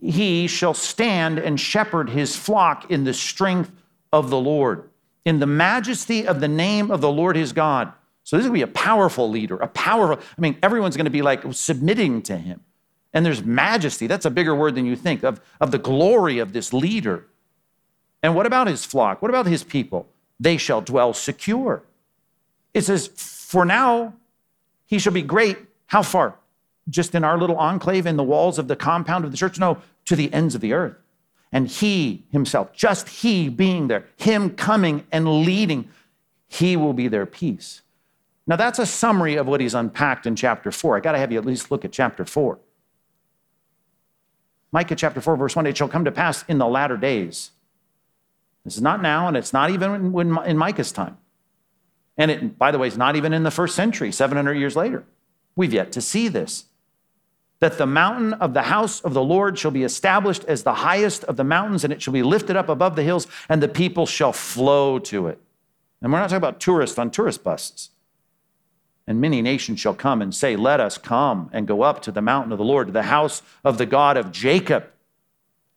He 0.00 0.46
shall 0.46 0.74
stand 0.74 1.38
and 1.38 1.58
shepherd 1.58 2.10
his 2.10 2.36
flock 2.36 2.90
in 2.90 3.04
the 3.04 3.14
strength 3.14 3.70
of 4.12 4.30
the 4.30 4.38
Lord, 4.38 4.89
in 5.24 5.38
the 5.38 5.46
majesty 5.46 6.26
of 6.26 6.40
the 6.40 6.48
name 6.48 6.90
of 6.90 7.00
the 7.00 7.10
Lord 7.10 7.36
his 7.36 7.52
God. 7.52 7.92
So 8.24 8.36
this 8.36 8.44
is 8.44 8.50
going 8.50 8.60
to 8.60 8.66
be 8.66 8.70
a 8.70 8.74
powerful 8.74 9.28
leader, 9.28 9.56
a 9.56 9.68
powerful, 9.68 10.22
I 10.36 10.40
mean, 10.40 10.56
everyone's 10.62 10.96
going 10.96 11.06
to 11.06 11.10
be 11.10 11.22
like 11.22 11.42
submitting 11.52 12.22
to 12.22 12.36
him. 12.36 12.60
And 13.12 13.26
there's 13.26 13.42
majesty. 13.42 14.06
That's 14.06 14.24
a 14.24 14.30
bigger 14.30 14.54
word 14.54 14.76
than 14.76 14.86
you 14.86 14.94
think 14.94 15.24
of, 15.24 15.40
of 15.60 15.72
the 15.72 15.78
glory 15.78 16.38
of 16.38 16.52
this 16.52 16.72
leader. 16.72 17.26
And 18.22 18.34
what 18.34 18.46
about 18.46 18.68
his 18.68 18.84
flock? 18.84 19.20
What 19.20 19.30
about 19.30 19.46
his 19.46 19.64
people? 19.64 20.08
They 20.38 20.56
shall 20.56 20.80
dwell 20.80 21.12
secure. 21.12 21.82
It 22.72 22.82
says, 22.82 23.08
For 23.08 23.64
now 23.64 24.14
he 24.86 24.98
shall 24.98 25.12
be 25.12 25.22
great. 25.22 25.58
How 25.86 26.02
far? 26.02 26.36
Just 26.88 27.14
in 27.14 27.24
our 27.24 27.36
little 27.36 27.56
enclave 27.56 28.06
in 28.06 28.16
the 28.16 28.22
walls 28.22 28.58
of 28.58 28.68
the 28.68 28.76
compound 28.76 29.24
of 29.24 29.32
the 29.32 29.36
church? 29.36 29.58
No, 29.58 29.78
to 30.04 30.14
the 30.14 30.32
ends 30.32 30.54
of 30.54 30.60
the 30.60 30.72
earth. 30.72 30.96
And 31.52 31.66
he 31.68 32.24
himself, 32.30 32.72
just 32.72 33.08
he 33.08 33.48
being 33.48 33.88
there, 33.88 34.04
him 34.16 34.50
coming 34.50 35.06
and 35.10 35.42
leading, 35.44 35.88
he 36.46 36.76
will 36.76 36.92
be 36.92 37.08
their 37.08 37.26
peace. 37.26 37.82
Now, 38.46 38.56
that's 38.56 38.78
a 38.78 38.86
summary 38.86 39.36
of 39.36 39.46
what 39.46 39.60
he's 39.60 39.74
unpacked 39.74 40.26
in 40.26 40.36
chapter 40.36 40.72
4. 40.72 40.96
I 40.96 41.00
got 41.00 41.12
to 41.12 41.18
have 41.18 41.30
you 41.30 41.38
at 41.38 41.44
least 41.44 41.70
look 41.70 41.84
at 41.84 41.92
chapter 41.92 42.24
4. 42.24 42.58
Micah 44.72 44.96
chapter 44.96 45.20
4, 45.20 45.36
verse 45.36 45.56
1 45.56 45.66
It 45.66 45.76
shall 45.76 45.88
come 45.88 46.04
to 46.04 46.12
pass 46.12 46.44
in 46.48 46.58
the 46.58 46.66
latter 46.66 46.96
days. 46.96 47.50
This 48.64 48.76
is 48.76 48.82
not 48.82 49.02
now, 49.02 49.26
and 49.26 49.36
it's 49.36 49.52
not 49.52 49.70
even 49.70 50.14
in 50.14 50.58
Micah's 50.58 50.92
time. 50.92 51.16
And 52.16 52.30
it, 52.30 52.58
by 52.58 52.70
the 52.70 52.78
way, 52.78 52.86
it's 52.86 52.96
not 52.96 53.16
even 53.16 53.32
in 53.32 53.42
the 53.42 53.50
first 53.50 53.74
century, 53.74 54.12
700 54.12 54.54
years 54.54 54.76
later. 54.76 55.04
We've 55.56 55.72
yet 55.72 55.92
to 55.92 56.00
see 56.00 56.28
this. 56.28 56.66
That 57.60 57.78
the 57.78 57.86
mountain 57.86 58.32
of 58.34 58.54
the 58.54 58.62
house 58.62 59.00
of 59.02 59.14
the 59.14 59.22
Lord 59.22 59.58
shall 59.58 59.70
be 59.70 59.84
established 59.84 60.44
as 60.44 60.62
the 60.62 60.74
highest 60.74 61.24
of 61.24 61.36
the 61.36 61.44
mountains, 61.44 61.84
and 61.84 61.92
it 61.92 62.00
shall 62.00 62.12
be 62.12 62.22
lifted 62.22 62.56
up 62.56 62.68
above 62.68 62.96
the 62.96 63.02
hills, 63.02 63.26
and 63.48 63.62
the 63.62 63.68
people 63.68 64.06
shall 64.06 64.32
flow 64.32 64.98
to 64.98 65.26
it. 65.26 65.38
And 66.00 66.12
we're 66.12 66.18
not 66.18 66.30
talking 66.30 66.38
about 66.38 66.60
tourists 66.60 66.98
on 66.98 67.10
tourist 67.10 67.44
buses. 67.44 67.90
And 69.06 69.20
many 69.20 69.42
nations 69.42 69.80
shall 69.80 69.94
come 69.94 70.22
and 70.22 70.34
say, 70.34 70.56
Let 70.56 70.80
us 70.80 70.96
come 70.96 71.50
and 71.52 71.66
go 71.66 71.82
up 71.82 72.00
to 72.02 72.12
the 72.12 72.22
mountain 72.22 72.52
of 72.52 72.58
the 72.58 72.64
Lord, 72.64 72.86
to 72.86 72.92
the 72.92 73.02
house 73.04 73.42
of 73.64 73.76
the 73.76 73.86
God 73.86 74.16
of 74.16 74.32
Jacob 74.32 74.86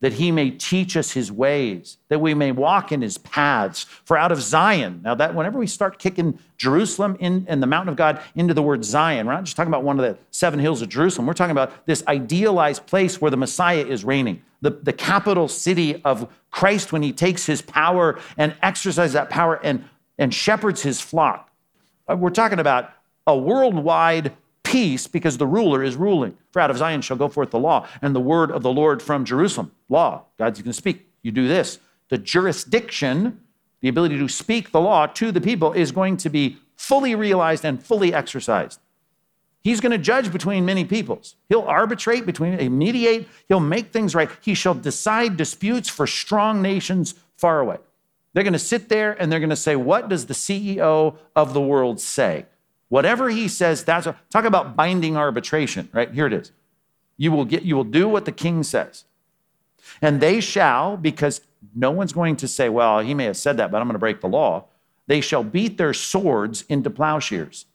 that 0.04 0.12
he 0.12 0.34
may 0.34 0.52
teach 0.52 0.98
us 0.98 1.12
his 1.12 1.32
ways, 1.32 1.98
that 2.10 2.20
we 2.20 2.34
may 2.34 2.52
walk 2.52 2.92
in 2.92 3.02
his 3.02 3.18
paths. 3.20 3.86
For 4.04 4.18
out 4.18 4.34
of 4.34 4.42
Zion, 4.42 5.00
now 5.02 5.16
that 5.16 5.34
whenever 5.34 5.58
we 5.58 5.66
start 5.66 5.98
kicking 5.98 6.38
Jerusalem 6.58 7.16
in, 7.22 7.46
and 7.48 7.64
the 7.64 7.68
mountain 7.68 7.88
of 7.88 7.96
God 7.96 8.22
into 8.36 8.54
the 8.54 8.62
word 8.62 8.84
Zion, 8.84 9.26
we're 9.26 9.32
not 9.32 9.46
just 9.46 9.56
talking 9.56 9.72
about 9.72 9.86
one 9.86 9.98
of 9.98 10.04
the 10.06 10.18
seven 10.30 10.60
hills 10.60 10.82
of 10.82 10.90
Jerusalem, 10.90 11.26
we're 11.26 11.32
talking 11.32 11.54
about 11.54 11.86
this 11.86 12.04
idealized 12.06 12.86
place 12.86 13.22
where 13.22 13.32
the 13.32 13.38
Messiah 13.38 13.86
is 13.86 14.04
reigning, 14.04 14.42
the, 14.60 14.72
the 14.72 14.92
capital 14.92 15.48
city 15.48 16.02
of 16.04 16.30
Christ 16.52 16.92
when 16.92 17.02
he 17.02 17.14
takes 17.14 17.46
his 17.46 17.62
power 17.62 18.20
and 18.38 18.54
exercises 18.62 19.14
that 19.14 19.30
power 19.30 19.56
and, 19.64 19.86
and 20.20 20.34
shepherds 20.34 20.82
his 20.82 21.00
flock. 21.00 21.50
Uh, 22.10 22.18
we're 22.18 22.30
talking 22.30 22.60
about 22.60 22.90
a 23.26 23.38
worldwide 23.38 24.34
peace 24.74 25.06
because 25.06 25.38
the 25.38 25.46
ruler 25.46 25.84
is 25.84 25.96
ruling. 25.96 26.36
For 26.52 26.60
out 26.60 26.72
of 26.72 26.80
Zion 26.80 27.02
shall 27.02 27.16
go 27.16 27.30
forth 27.30 27.52
the 27.52 27.60
law 27.60 27.88
and 28.02 28.16
the 28.16 28.20
word 28.20 28.50
of 28.50 28.64
the 28.64 28.72
Lord 28.72 29.04
from 29.04 29.24
Jerusalem. 29.24 29.72
Law, 29.88 30.24
God's 30.40 30.60
going 30.60 30.72
to 30.72 30.74
speak. 30.74 31.08
You 31.22 31.32
do 31.32 31.48
this. 31.48 31.78
The 32.10 32.18
jurisdiction, 32.18 33.40
the 33.82 33.88
ability 33.88 34.18
to 34.18 34.28
speak 34.28 34.72
the 34.72 34.82
law 34.82 35.06
to 35.06 35.32
the 35.32 35.40
people, 35.40 35.74
is 35.74 35.92
going 35.92 36.18
to 36.18 36.30
be 36.30 36.58
fully 36.76 37.14
realized 37.14 37.64
and 37.64 37.84
fully 37.84 38.16
exercised. 38.16 38.80
He's 39.64 39.80
going 39.80 39.92
to 39.92 40.00
judge 40.00 40.32
between 40.32 40.66
many 40.66 40.86
peoples. 40.86 41.36
He'll 41.50 41.62
arbitrate 41.62 42.26
between, 42.26 42.58
he'll 42.58 42.72
mediate, 42.72 43.28
he'll 43.48 43.60
make 43.60 43.94
things 43.94 44.16
right. 44.16 44.30
He 44.42 44.56
shall 44.56 44.74
decide 44.74 45.38
disputes 45.38 45.88
for 45.88 46.08
strong 46.08 46.64
nations 46.64 47.14
far 47.38 47.60
away. 47.60 47.78
They're 48.34 48.44
going 48.44 48.54
to 48.54 48.60
sit 48.60 48.90
there 48.90 49.14
and 49.22 49.32
they're 49.32 49.40
going 49.40 49.52
to 49.52 49.56
say, 49.56 49.76
What 49.76 50.10
does 50.10 50.26
the 50.26 50.34
CEO 50.34 51.16
of 51.36 51.54
the 51.54 51.62
world 51.62 52.02
say? 52.02 52.48
Whatever 52.94 53.32
he 53.32 53.48
says, 53.48 53.84
that's 53.84 54.06
a, 54.06 54.16
talk 54.30 54.46
about 54.46 54.76
binding 54.76 55.18
arbitration, 55.18 55.90
right? 55.94 56.12
Here 56.14 56.28
it 56.28 56.34
is. 56.34 56.52
You 57.18 57.32
will 57.32 57.44
get 57.44 57.64
you 57.64 57.76
will 57.76 57.84
do 57.84 58.08
what 58.08 58.26
the 58.26 58.32
king 58.32 58.62
says. 58.62 59.06
And 60.00 60.22
they 60.22 60.40
shall, 60.40 60.96
because 60.96 61.42
no 61.74 61.90
one's 61.90 62.14
going 62.14 62.36
to 62.36 62.48
say, 62.48 62.70
well, 62.70 63.00
he 63.00 63.16
may 63.16 63.24
have 63.24 63.36
said 63.36 63.58
that, 63.58 63.72
but 63.72 63.82
I'm 63.82 63.88
going 63.88 63.96
to 63.96 64.00
break 64.00 64.22
the 64.22 64.28
law. 64.28 64.66
They 65.08 65.22
shall 65.22 65.44
beat 65.44 65.80
their 65.80 65.96
swords 65.96 66.66
into 66.70 66.92
plowshares, 66.92 67.66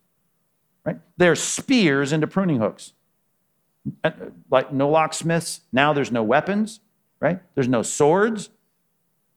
right? 0.84 1.00
Their 1.16 1.34
spears 1.34 2.12
into 2.12 2.28
pruning 2.28 2.60
hooks. 2.60 2.92
Uh, 4.04 4.12
like 4.52 4.72
no 4.72 4.88
locksmiths, 4.88 5.62
now 5.72 5.92
there's 5.92 6.12
no 6.12 6.22
weapons, 6.22 6.78
right? 7.18 7.40
There's 7.56 7.66
no 7.66 7.82
swords. 7.82 8.50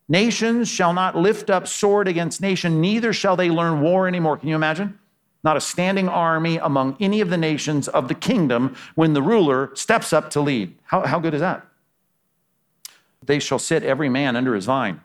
Nations 0.08 0.70
shall 0.70 0.94
not 0.94 1.16
lift 1.18 1.50
up 1.50 1.68
sword 1.68 2.08
against 2.08 2.40
nation, 2.40 2.82
neither 2.82 3.14
shall 3.14 3.36
they 3.36 3.50
learn 3.50 3.82
war 3.82 4.08
anymore. 4.08 4.38
Can 4.38 4.48
you 4.48 4.56
imagine? 4.56 5.00
Not 5.44 5.58
a 5.58 5.62
standing 5.62 6.08
army 6.08 6.58
among 6.58 6.96
any 7.00 7.22
of 7.22 7.30
the 7.30 7.38
nations 7.38 7.88
of 7.88 8.08
the 8.08 8.14
kingdom 8.14 8.76
when 8.96 9.14
the 9.14 9.22
ruler 9.22 9.72
steps 9.76 10.14
up 10.14 10.30
to 10.32 10.42
lead. 10.42 10.76
How, 10.84 11.06
how 11.06 11.20
good 11.20 11.34
is 11.34 11.42
that? 11.42 11.66
They 13.26 13.40
shall 13.40 13.60
sit 13.60 13.84
every 13.84 14.10
man 14.10 14.36
under 14.36 14.56
his 14.56 14.66
vine 14.66 15.02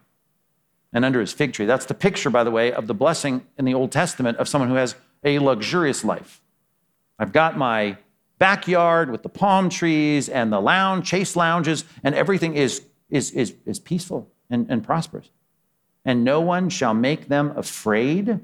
and 0.93 1.05
under 1.05 1.21
his 1.21 1.33
fig 1.33 1.53
tree. 1.53 1.67
That's 1.67 1.87
the 1.87 1.95
picture, 1.95 2.31
by 2.31 2.45
the 2.45 2.51
way, 2.51 2.73
of 2.73 2.87
the 2.87 2.95
blessing 2.95 3.47
in 3.59 3.65
the 3.65 3.75
Old 3.75 3.93
Testament 3.93 4.39
of 4.39 4.49
someone 4.49 4.69
who 4.69 4.77
has 4.77 4.95
a 5.25 5.39
luxurious 5.39 6.05
life. 6.05 6.41
I've 7.19 7.33
got 7.33 7.57
my 7.57 7.99
backyard 8.39 9.11
with 9.11 9.23
the 9.23 9.29
palm 9.29 9.69
trees 9.69 10.29
and 10.29 10.53
the 10.53 10.61
lounge, 10.61 11.09
chase 11.09 11.37
lounges, 11.37 11.85
and 12.05 12.15
everything 12.15 12.55
is, 12.55 12.83
is, 13.09 13.31
is, 13.33 13.55
is 13.65 13.79
peaceful 13.79 14.31
and, 14.51 14.67
and 14.71 14.85
prosperous. 14.85 15.31
And 16.05 16.25
no 16.25 16.41
one 16.41 16.69
shall 16.69 16.95
make 16.95 17.29
them 17.29 17.53
afraid, 17.57 18.41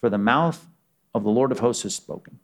for 0.00 0.10
the 0.10 0.18
mouth 0.18 0.66
of 1.14 1.22
the 1.22 1.30
Lord 1.30 1.52
of 1.52 1.60
hosts 1.60 1.84
has 1.84 1.94
spoken. 1.94 2.38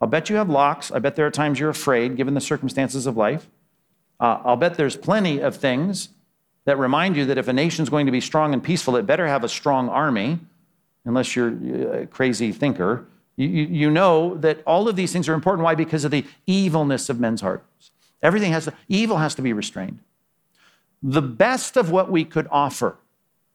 I'll 0.00 0.08
bet 0.08 0.28
you 0.28 0.36
have 0.36 0.50
locks. 0.50 0.92
I 0.92 0.98
bet 0.98 1.16
there 1.16 1.26
are 1.26 1.30
times 1.30 1.58
you're 1.58 1.70
afraid, 1.70 2.16
given 2.16 2.34
the 2.34 2.40
circumstances 2.40 3.06
of 3.06 3.16
life. 3.16 3.48
Uh, 4.20 4.40
I'll 4.44 4.56
bet 4.56 4.76
there's 4.76 4.96
plenty 4.96 5.40
of 5.40 5.56
things 5.56 6.10
that 6.66 6.78
remind 6.78 7.16
you 7.16 7.24
that 7.26 7.38
if 7.38 7.48
a 7.48 7.52
nation's 7.52 7.88
going 7.88 8.06
to 8.06 8.12
be 8.12 8.20
strong 8.20 8.52
and 8.52 8.62
peaceful, 8.62 8.96
it 8.96 9.06
better 9.06 9.26
have 9.26 9.44
a 9.44 9.48
strong 9.48 9.88
army, 9.88 10.38
unless 11.04 11.34
you're 11.36 12.02
a 12.02 12.06
crazy 12.06 12.52
thinker. 12.52 13.06
You, 13.36 13.48
you, 13.48 13.66
you 13.66 13.90
know 13.90 14.34
that 14.36 14.62
all 14.66 14.88
of 14.88 14.96
these 14.96 15.12
things 15.12 15.28
are 15.28 15.34
important. 15.34 15.64
Why? 15.64 15.74
Because 15.74 16.04
of 16.04 16.10
the 16.10 16.24
evilness 16.46 17.08
of 17.08 17.20
men's 17.20 17.40
hearts. 17.40 17.90
Everything 18.22 18.52
has 18.52 18.64
to, 18.64 18.74
evil 18.88 19.18
has 19.18 19.34
to 19.36 19.42
be 19.42 19.52
restrained. 19.52 20.00
the 21.02 21.22
best 21.22 21.76
of 21.76 21.90
what 21.90 22.10
we 22.10 22.24
could 22.24 22.48
offer. 22.50 22.96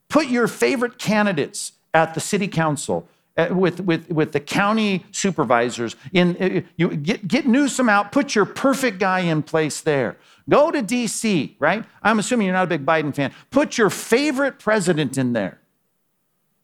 Put 0.10 0.27
your 0.27 0.48
favorite 0.48 0.98
candidates 0.98 1.74
at 1.93 2.13
the 2.13 2.19
city 2.19 2.48
council, 2.48 3.07
with, 3.38 3.79
with, 3.81 4.09
with 4.09 4.31
the 4.33 4.39
county 4.39 5.05
supervisors. 5.11 5.95
In, 6.13 6.35
uh, 6.38 6.61
you 6.75 6.95
get, 6.95 7.27
get 7.27 7.47
Newsom 7.47 7.89
out, 7.89 8.11
put 8.11 8.35
your 8.35 8.45
perfect 8.45 9.00
guy 9.00 9.19
in 9.21 9.43
place 9.43 9.81
there. 9.81 10.17
Go 10.50 10.71
to 10.71 10.83
DC, 10.83 11.55
right? 11.59 11.85
I'm 12.03 12.19
assuming 12.19 12.47
you're 12.47 12.55
not 12.55 12.65
a 12.65 12.67
big 12.67 12.85
Biden 12.85 13.15
fan. 13.15 13.33
Put 13.50 13.77
your 13.77 13.89
favorite 13.89 14.59
president 14.59 15.17
in 15.17 15.33
there. 15.33 15.59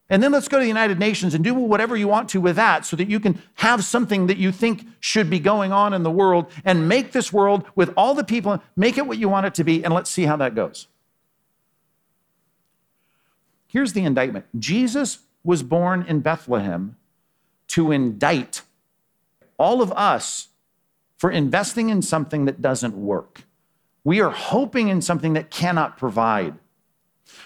And 0.10 0.24
then 0.24 0.32
let's 0.32 0.48
go 0.48 0.58
to 0.58 0.62
the 0.62 0.68
United 0.68 1.00
Nations 1.00 1.34
and 1.34 1.44
do 1.44 1.54
whatever 1.54 1.98
you 1.98 2.08
want 2.08 2.30
to 2.30 2.40
with 2.40 2.56
that 2.56 2.86
so 2.86 2.96
that 2.96 3.10
you 3.10 3.20
can 3.20 3.42
have 3.56 3.84
something 3.84 4.28
that 4.28 4.38
you 4.38 4.54
think 4.54 4.86
should 5.02 5.30
be 5.30 5.40
going 5.40 5.74
on 5.74 5.94
in 5.94 6.04
the 6.04 6.12
world 6.12 6.50
and 6.64 6.88
make 6.88 7.12
this 7.12 7.34
world 7.34 7.66
with 7.76 7.94
all 7.98 8.14
the 8.14 8.24
people, 8.24 8.62
make 8.78 8.98
it 8.98 9.06
what 9.06 9.18
you 9.18 9.28
want 9.28 9.46
it 9.46 9.54
to 9.56 9.66
be, 9.66 9.84
and 9.84 9.94
let's 9.94 10.10
see 10.10 10.24
how 10.24 10.38
that 10.38 10.56
goes. 10.56 10.88
Here's 13.68 13.92
the 13.92 14.04
indictment 14.06 14.46
Jesus 14.58 15.20
was 15.48 15.64
born 15.64 16.04
in 16.10 16.20
Bethlehem 16.20 16.98
to 17.70 17.90
indict 17.90 18.64
all 19.58 19.82
of 19.82 19.94
us 19.94 20.50
for 21.18 21.32
investing 21.32 21.88
in 21.88 22.02
something 22.02 22.44
that 22.44 22.62
doesn't 22.62 22.94
work. 22.94 23.44
We 24.04 24.20
are 24.20 24.30
hoping 24.30 24.90
in 24.90 25.02
something 25.02 25.32
that 25.34 25.50
cannot 25.50 25.98
provide. 25.98 26.56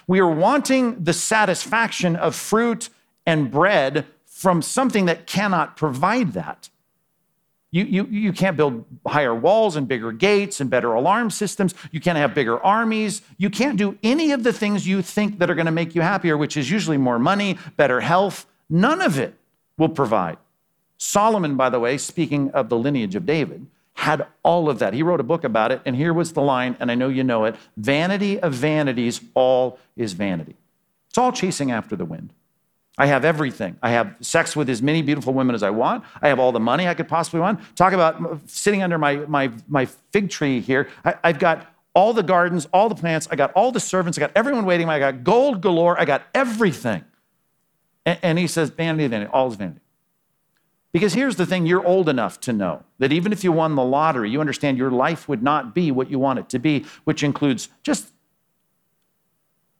We 0.07 0.19
are 0.19 0.29
wanting 0.29 1.03
the 1.03 1.13
satisfaction 1.13 2.15
of 2.15 2.35
fruit 2.35 2.89
and 3.27 3.51
bread 3.51 4.07
from 4.25 4.63
something 4.63 5.05
that 5.05 5.27
cannot 5.27 5.77
provide 5.77 6.33
that. 6.33 6.69
You, 7.73 7.85
you, 7.85 8.05
you 8.05 8.33
can't 8.33 8.57
build 8.57 8.83
higher 9.07 9.33
walls 9.33 9.77
and 9.77 9.87
bigger 9.87 10.11
gates 10.11 10.59
and 10.59 10.69
better 10.69 10.91
alarm 10.91 11.29
systems. 11.29 11.73
You 11.91 12.01
can't 12.01 12.17
have 12.17 12.33
bigger 12.33 12.61
armies. 12.61 13.21
You 13.37 13.49
can't 13.49 13.77
do 13.77 13.97
any 14.03 14.33
of 14.33 14.43
the 14.43 14.51
things 14.51 14.85
you 14.85 15.01
think 15.01 15.39
that 15.39 15.49
are 15.49 15.55
going 15.55 15.67
to 15.67 15.71
make 15.71 15.95
you 15.95 16.01
happier, 16.01 16.35
which 16.35 16.57
is 16.57 16.69
usually 16.69 16.97
more 16.97 17.17
money, 17.17 17.57
better 17.77 18.01
health. 18.01 18.45
None 18.69 19.01
of 19.01 19.17
it 19.17 19.35
will 19.77 19.89
provide. 19.89 20.37
Solomon, 20.97 21.55
by 21.55 21.69
the 21.69 21.79
way, 21.79 21.97
speaking 21.97 22.51
of 22.51 22.67
the 22.67 22.77
lineage 22.77 23.15
of 23.15 23.25
David, 23.25 23.65
had 23.93 24.27
all 24.43 24.69
of 24.69 24.79
that. 24.79 24.93
He 24.93 25.03
wrote 25.03 25.19
a 25.19 25.23
book 25.23 25.43
about 25.43 25.71
it, 25.71 25.81
and 25.85 25.95
here 25.95 26.13
was 26.13 26.33
the 26.33 26.41
line, 26.41 26.75
and 26.79 26.91
I 26.91 26.95
know 26.95 27.07
you 27.07 27.23
know 27.23 27.45
it 27.45 27.55
Vanity 27.77 28.39
of 28.39 28.53
vanities, 28.53 29.21
all 29.33 29.79
is 29.95 30.13
vanity. 30.13 30.55
It's 31.09 31.17
all 31.17 31.31
chasing 31.31 31.71
after 31.71 31.95
the 31.95 32.05
wind. 32.05 32.33
I 32.97 33.05
have 33.05 33.23
everything. 33.23 33.77
I 33.81 33.91
have 33.91 34.15
sex 34.21 34.55
with 34.55 34.69
as 34.69 34.81
many 34.81 35.01
beautiful 35.01 35.33
women 35.33 35.55
as 35.55 35.63
I 35.63 35.69
want. 35.69 36.03
I 36.21 36.27
have 36.27 36.39
all 36.39 36.51
the 36.51 36.59
money 36.59 36.87
I 36.87 36.93
could 36.93 37.07
possibly 37.07 37.39
want. 37.39 37.59
Talk 37.75 37.93
about 37.93 38.41
sitting 38.47 38.83
under 38.83 38.97
my, 38.97 39.15
my, 39.27 39.51
my 39.67 39.85
fig 39.85 40.29
tree 40.29 40.59
here. 40.59 40.89
I, 41.05 41.15
I've 41.23 41.39
got 41.39 41.73
all 41.93 42.13
the 42.13 42.23
gardens, 42.23 42.67
all 42.73 42.89
the 42.89 42.95
plants. 42.95 43.27
I 43.31 43.35
got 43.35 43.51
all 43.53 43.71
the 43.71 43.79
servants. 43.79 44.17
I 44.17 44.21
got 44.21 44.31
everyone 44.35 44.65
waiting. 44.65 44.89
I 44.89 44.99
got 44.99 45.23
gold 45.23 45.61
galore. 45.61 45.99
I 45.99 46.05
got 46.05 46.23
everything. 46.33 47.03
And, 48.05 48.19
and 48.21 48.39
he 48.39 48.47
says, 48.47 48.69
vanity, 48.69 49.07
vanity, 49.07 49.31
all 49.31 49.47
is 49.47 49.55
vanity. 49.55 49.81
Because 50.91 51.13
here's 51.13 51.37
the 51.37 51.45
thing 51.45 51.65
you're 51.65 51.85
old 51.85 52.09
enough 52.09 52.41
to 52.41 52.53
know 52.53 52.83
that 52.99 53.13
even 53.13 53.31
if 53.31 53.43
you 53.43 53.53
won 53.53 53.75
the 53.75 53.83
lottery, 53.83 54.29
you 54.29 54.41
understand 54.41 54.77
your 54.77 54.91
life 54.91 55.29
would 55.29 55.41
not 55.41 55.73
be 55.73 55.91
what 55.91 56.11
you 56.11 56.19
want 56.19 56.39
it 56.39 56.49
to 56.49 56.59
be, 56.59 56.85
which 57.05 57.23
includes 57.23 57.69
just 57.83 58.11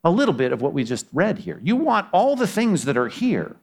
a 0.04 0.10
little 0.10 0.34
bit 0.34 0.52
of 0.52 0.62
what 0.62 0.74
we 0.74 0.84
just 0.84 1.06
read 1.14 1.40
here. 1.40 1.60
You 1.64 1.76
want 1.76 2.08
all 2.12 2.36
the 2.36 2.48
things 2.48 2.86
that 2.86 2.98
are 2.98 3.08
here. 3.08 3.56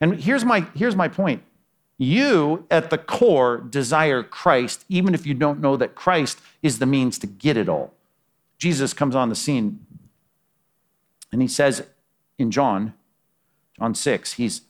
And 0.00 0.20
here's 0.20 0.44
my, 0.44 0.66
here's 0.74 0.96
my 0.96 1.08
point. 1.08 1.42
You, 1.98 2.66
at 2.70 2.90
the 2.90 2.98
core, 2.98 3.58
desire 3.58 4.22
Christ, 4.22 4.84
even 4.88 5.14
if 5.14 5.26
you 5.26 5.34
don't 5.34 5.60
know 5.60 5.76
that 5.76 5.94
Christ 5.94 6.40
is 6.62 6.78
the 6.78 6.86
means 6.86 7.18
to 7.20 7.26
get 7.26 7.56
it 7.56 7.68
all. 7.68 7.94
Jesus 8.58 8.92
comes 8.92 9.14
on 9.14 9.28
the 9.28 9.34
scene 9.34 9.86
and 11.32 11.40
he 11.40 11.48
says 11.48 11.84
in 12.38 12.50
John, 12.50 12.94
John 13.78 13.94
6, 13.94 14.34
he's 14.34 14.62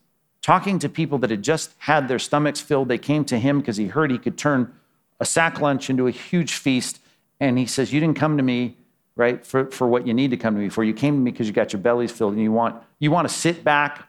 talking 0.43 0.79
to 0.79 0.89
people 0.89 1.19
that 1.19 1.31
had 1.31 1.43
just 1.43 1.73
had 1.79 2.07
their 2.07 2.19
stomachs 2.19 2.61
filled. 2.61 2.89
They 2.89 2.99
came 2.99 3.25
to 3.27 3.39
him 3.39 3.61
because 3.61 3.77
he 3.77 3.89
heard 3.89 4.11
he 4.11 4.19
could 4.19 4.39
turn 4.39 4.73
a 5.19 5.25
sack 5.25 5.61
lunch 5.61 5.91
into 5.91 6.07
a 6.07 6.13
huge 6.13 6.55
feast. 6.55 7.01
And 7.41 7.59
he 7.59 7.67
says, 7.67 7.93
You 7.93 8.01
didn't 8.01 8.17
come 8.17 8.37
to 8.37 8.43
me 8.43 8.77
right? 9.17 9.45
For, 9.45 9.71
for 9.71 9.89
what 9.89 10.07
you 10.07 10.15
need 10.15 10.31
to 10.31 10.37
come 10.37 10.55
to 10.55 10.61
me 10.61 10.69
for. 10.69 10.85
You 10.85 10.95
came 10.95 11.15
to 11.15 11.21
me 11.21 11.31
because 11.31 11.47
you 11.47 11.53
got 11.53 11.73
your 11.73 11.81
bellies 11.81 12.13
filled 12.13 12.35
and 12.35 12.43
you 12.43 12.53
want, 12.53 12.83
you 12.99 13.11
want 13.11 13.27
to 13.29 13.35
sit 13.35 13.65
back 13.65 14.09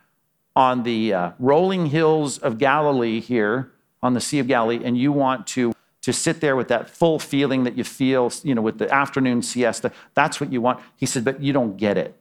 on 0.56 0.84
the 0.84 1.14
uh, 1.14 1.32
rolling 1.40 1.88
hills 1.88 2.38
of 2.38 2.58
Galilee 2.58 3.22
here 3.22 3.72
on 4.04 4.14
the 4.14 4.22
Sea 4.22 4.40
of 4.40 4.48
Galilee 4.48 4.82
and 4.84 4.98
you 4.98 5.12
want 5.12 5.48
to, 5.48 5.74
to 6.02 6.12
sit 6.12 6.42
there 6.42 6.56
with 6.56 6.68
that 6.68 6.90
full 6.90 7.20
feeling 7.20 7.64
that 7.64 7.78
you 7.78 7.84
feel, 7.84 8.32
you 8.44 8.54
know, 8.54 8.62
with 8.62 8.78
the 8.78 8.94
afternoon 8.94 9.42
siesta. 9.42 9.92
That's 10.14 10.42
what 10.42 10.52
you 10.52 10.62
want. 10.62 10.80
He 10.98 11.06
said, 11.06 11.24
but 11.24 11.42
you 11.42 11.54
don't 11.54 11.78
get 11.78 11.98
it. 11.98 12.16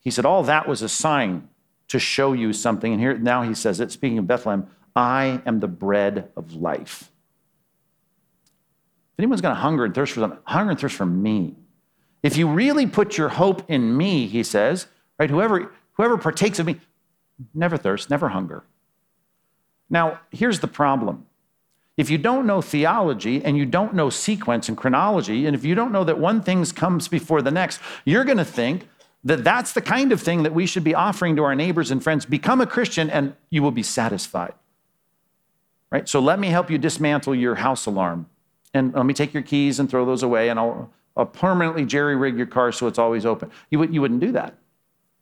He 0.00 0.10
said, 0.10 0.24
all 0.24 0.42
that 0.44 0.68
was 0.68 0.82
a 0.82 0.88
sign 0.88 1.48
to 1.88 1.98
show 1.98 2.32
you 2.32 2.52
something. 2.52 2.92
And 2.92 3.00
here 3.00 3.16
now 3.16 3.42
he 3.42 3.54
says 3.54 3.78
it, 3.78 3.92
speaking 3.92 4.18
of 4.18 4.26
Bethlehem, 4.26 4.66
I 4.94 5.42
am 5.46 5.60
the 5.60 5.68
bread 5.68 6.30
of 6.36 6.54
life. 6.54 7.10
If 9.16 9.20
anyone's 9.20 9.40
going 9.40 9.54
to 9.54 9.60
hunger 9.60 9.86
and 9.86 9.94
thirst 9.94 10.12
for 10.12 10.20
them, 10.20 10.36
hunger 10.44 10.72
and 10.72 10.80
thirst 10.80 10.94
for 10.94 11.06
me. 11.06 11.54
If 12.22 12.36
you 12.36 12.46
really 12.48 12.86
put 12.86 13.16
your 13.16 13.30
hope 13.30 13.62
in 13.70 13.96
me, 13.96 14.26
he 14.26 14.42
says, 14.42 14.88
right, 15.18 15.30
whoever, 15.30 15.72
whoever 15.94 16.18
partakes 16.18 16.58
of 16.58 16.66
me, 16.66 16.78
never 17.54 17.78
thirst, 17.78 18.10
never 18.10 18.28
hunger. 18.28 18.64
Now, 19.88 20.20
here's 20.30 20.60
the 20.60 20.68
problem. 20.68 21.24
If 21.96 22.10
you 22.10 22.18
don't 22.18 22.46
know 22.46 22.60
theology 22.60 23.42
and 23.42 23.56
you 23.56 23.64
don't 23.64 23.94
know 23.94 24.10
sequence 24.10 24.68
and 24.68 24.76
chronology, 24.76 25.46
and 25.46 25.56
if 25.56 25.64
you 25.64 25.74
don't 25.74 25.92
know 25.92 26.04
that 26.04 26.18
one 26.18 26.42
thing 26.42 26.62
comes 26.66 27.08
before 27.08 27.40
the 27.40 27.50
next, 27.50 27.80
you're 28.04 28.24
going 28.24 28.36
to 28.36 28.44
think 28.44 28.86
that 29.24 29.44
that's 29.44 29.72
the 29.72 29.80
kind 29.80 30.12
of 30.12 30.20
thing 30.20 30.42
that 30.42 30.52
we 30.52 30.66
should 30.66 30.84
be 30.84 30.94
offering 30.94 31.36
to 31.36 31.44
our 31.44 31.54
neighbors 31.54 31.90
and 31.90 32.02
friends. 32.02 32.26
Become 32.26 32.60
a 32.60 32.66
Christian 32.66 33.08
and 33.08 33.34
you 33.48 33.62
will 33.62 33.70
be 33.70 33.82
satisfied. 33.82 34.52
Right? 35.90 36.06
So 36.06 36.20
let 36.20 36.38
me 36.38 36.48
help 36.48 36.70
you 36.70 36.76
dismantle 36.76 37.34
your 37.34 37.54
house 37.54 37.86
alarm 37.86 38.26
and 38.76 38.94
let 38.94 39.06
me 39.06 39.14
take 39.14 39.34
your 39.34 39.42
keys 39.42 39.80
and 39.80 39.90
throw 39.90 40.04
those 40.04 40.22
away, 40.22 40.48
and 40.48 40.58
I'll, 40.58 40.90
I'll 41.16 41.26
permanently 41.26 41.84
jerry 41.84 42.14
rig 42.14 42.36
your 42.36 42.46
car 42.46 42.72
so 42.72 42.86
it's 42.86 42.98
always 42.98 43.26
open. 43.26 43.50
You, 43.70 43.82
you 43.84 44.00
wouldn't 44.00 44.20
do 44.20 44.32
that. 44.32 44.58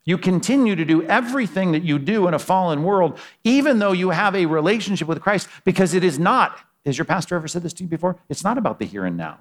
You 0.04 0.18
continue 0.18 0.76
to 0.76 0.84
do 0.84 1.02
everything 1.04 1.72
that 1.72 1.82
you 1.82 1.98
do 1.98 2.28
in 2.28 2.34
a 2.34 2.38
fallen 2.38 2.82
world, 2.82 3.18
even 3.42 3.78
though 3.78 3.92
you 3.92 4.10
have 4.10 4.34
a 4.34 4.44
relationship 4.44 5.08
with 5.08 5.20
Christ, 5.22 5.48
because 5.64 5.94
it 5.94 6.04
is 6.04 6.18
not, 6.18 6.58
has 6.84 6.98
your 6.98 7.06
pastor 7.06 7.36
ever 7.36 7.48
said 7.48 7.62
this 7.62 7.72
to 7.74 7.84
you 7.84 7.88
before? 7.88 8.16
It's 8.28 8.44
not 8.44 8.58
about 8.58 8.78
the 8.78 8.84
here 8.84 9.06
and 9.06 9.16
now, 9.16 9.38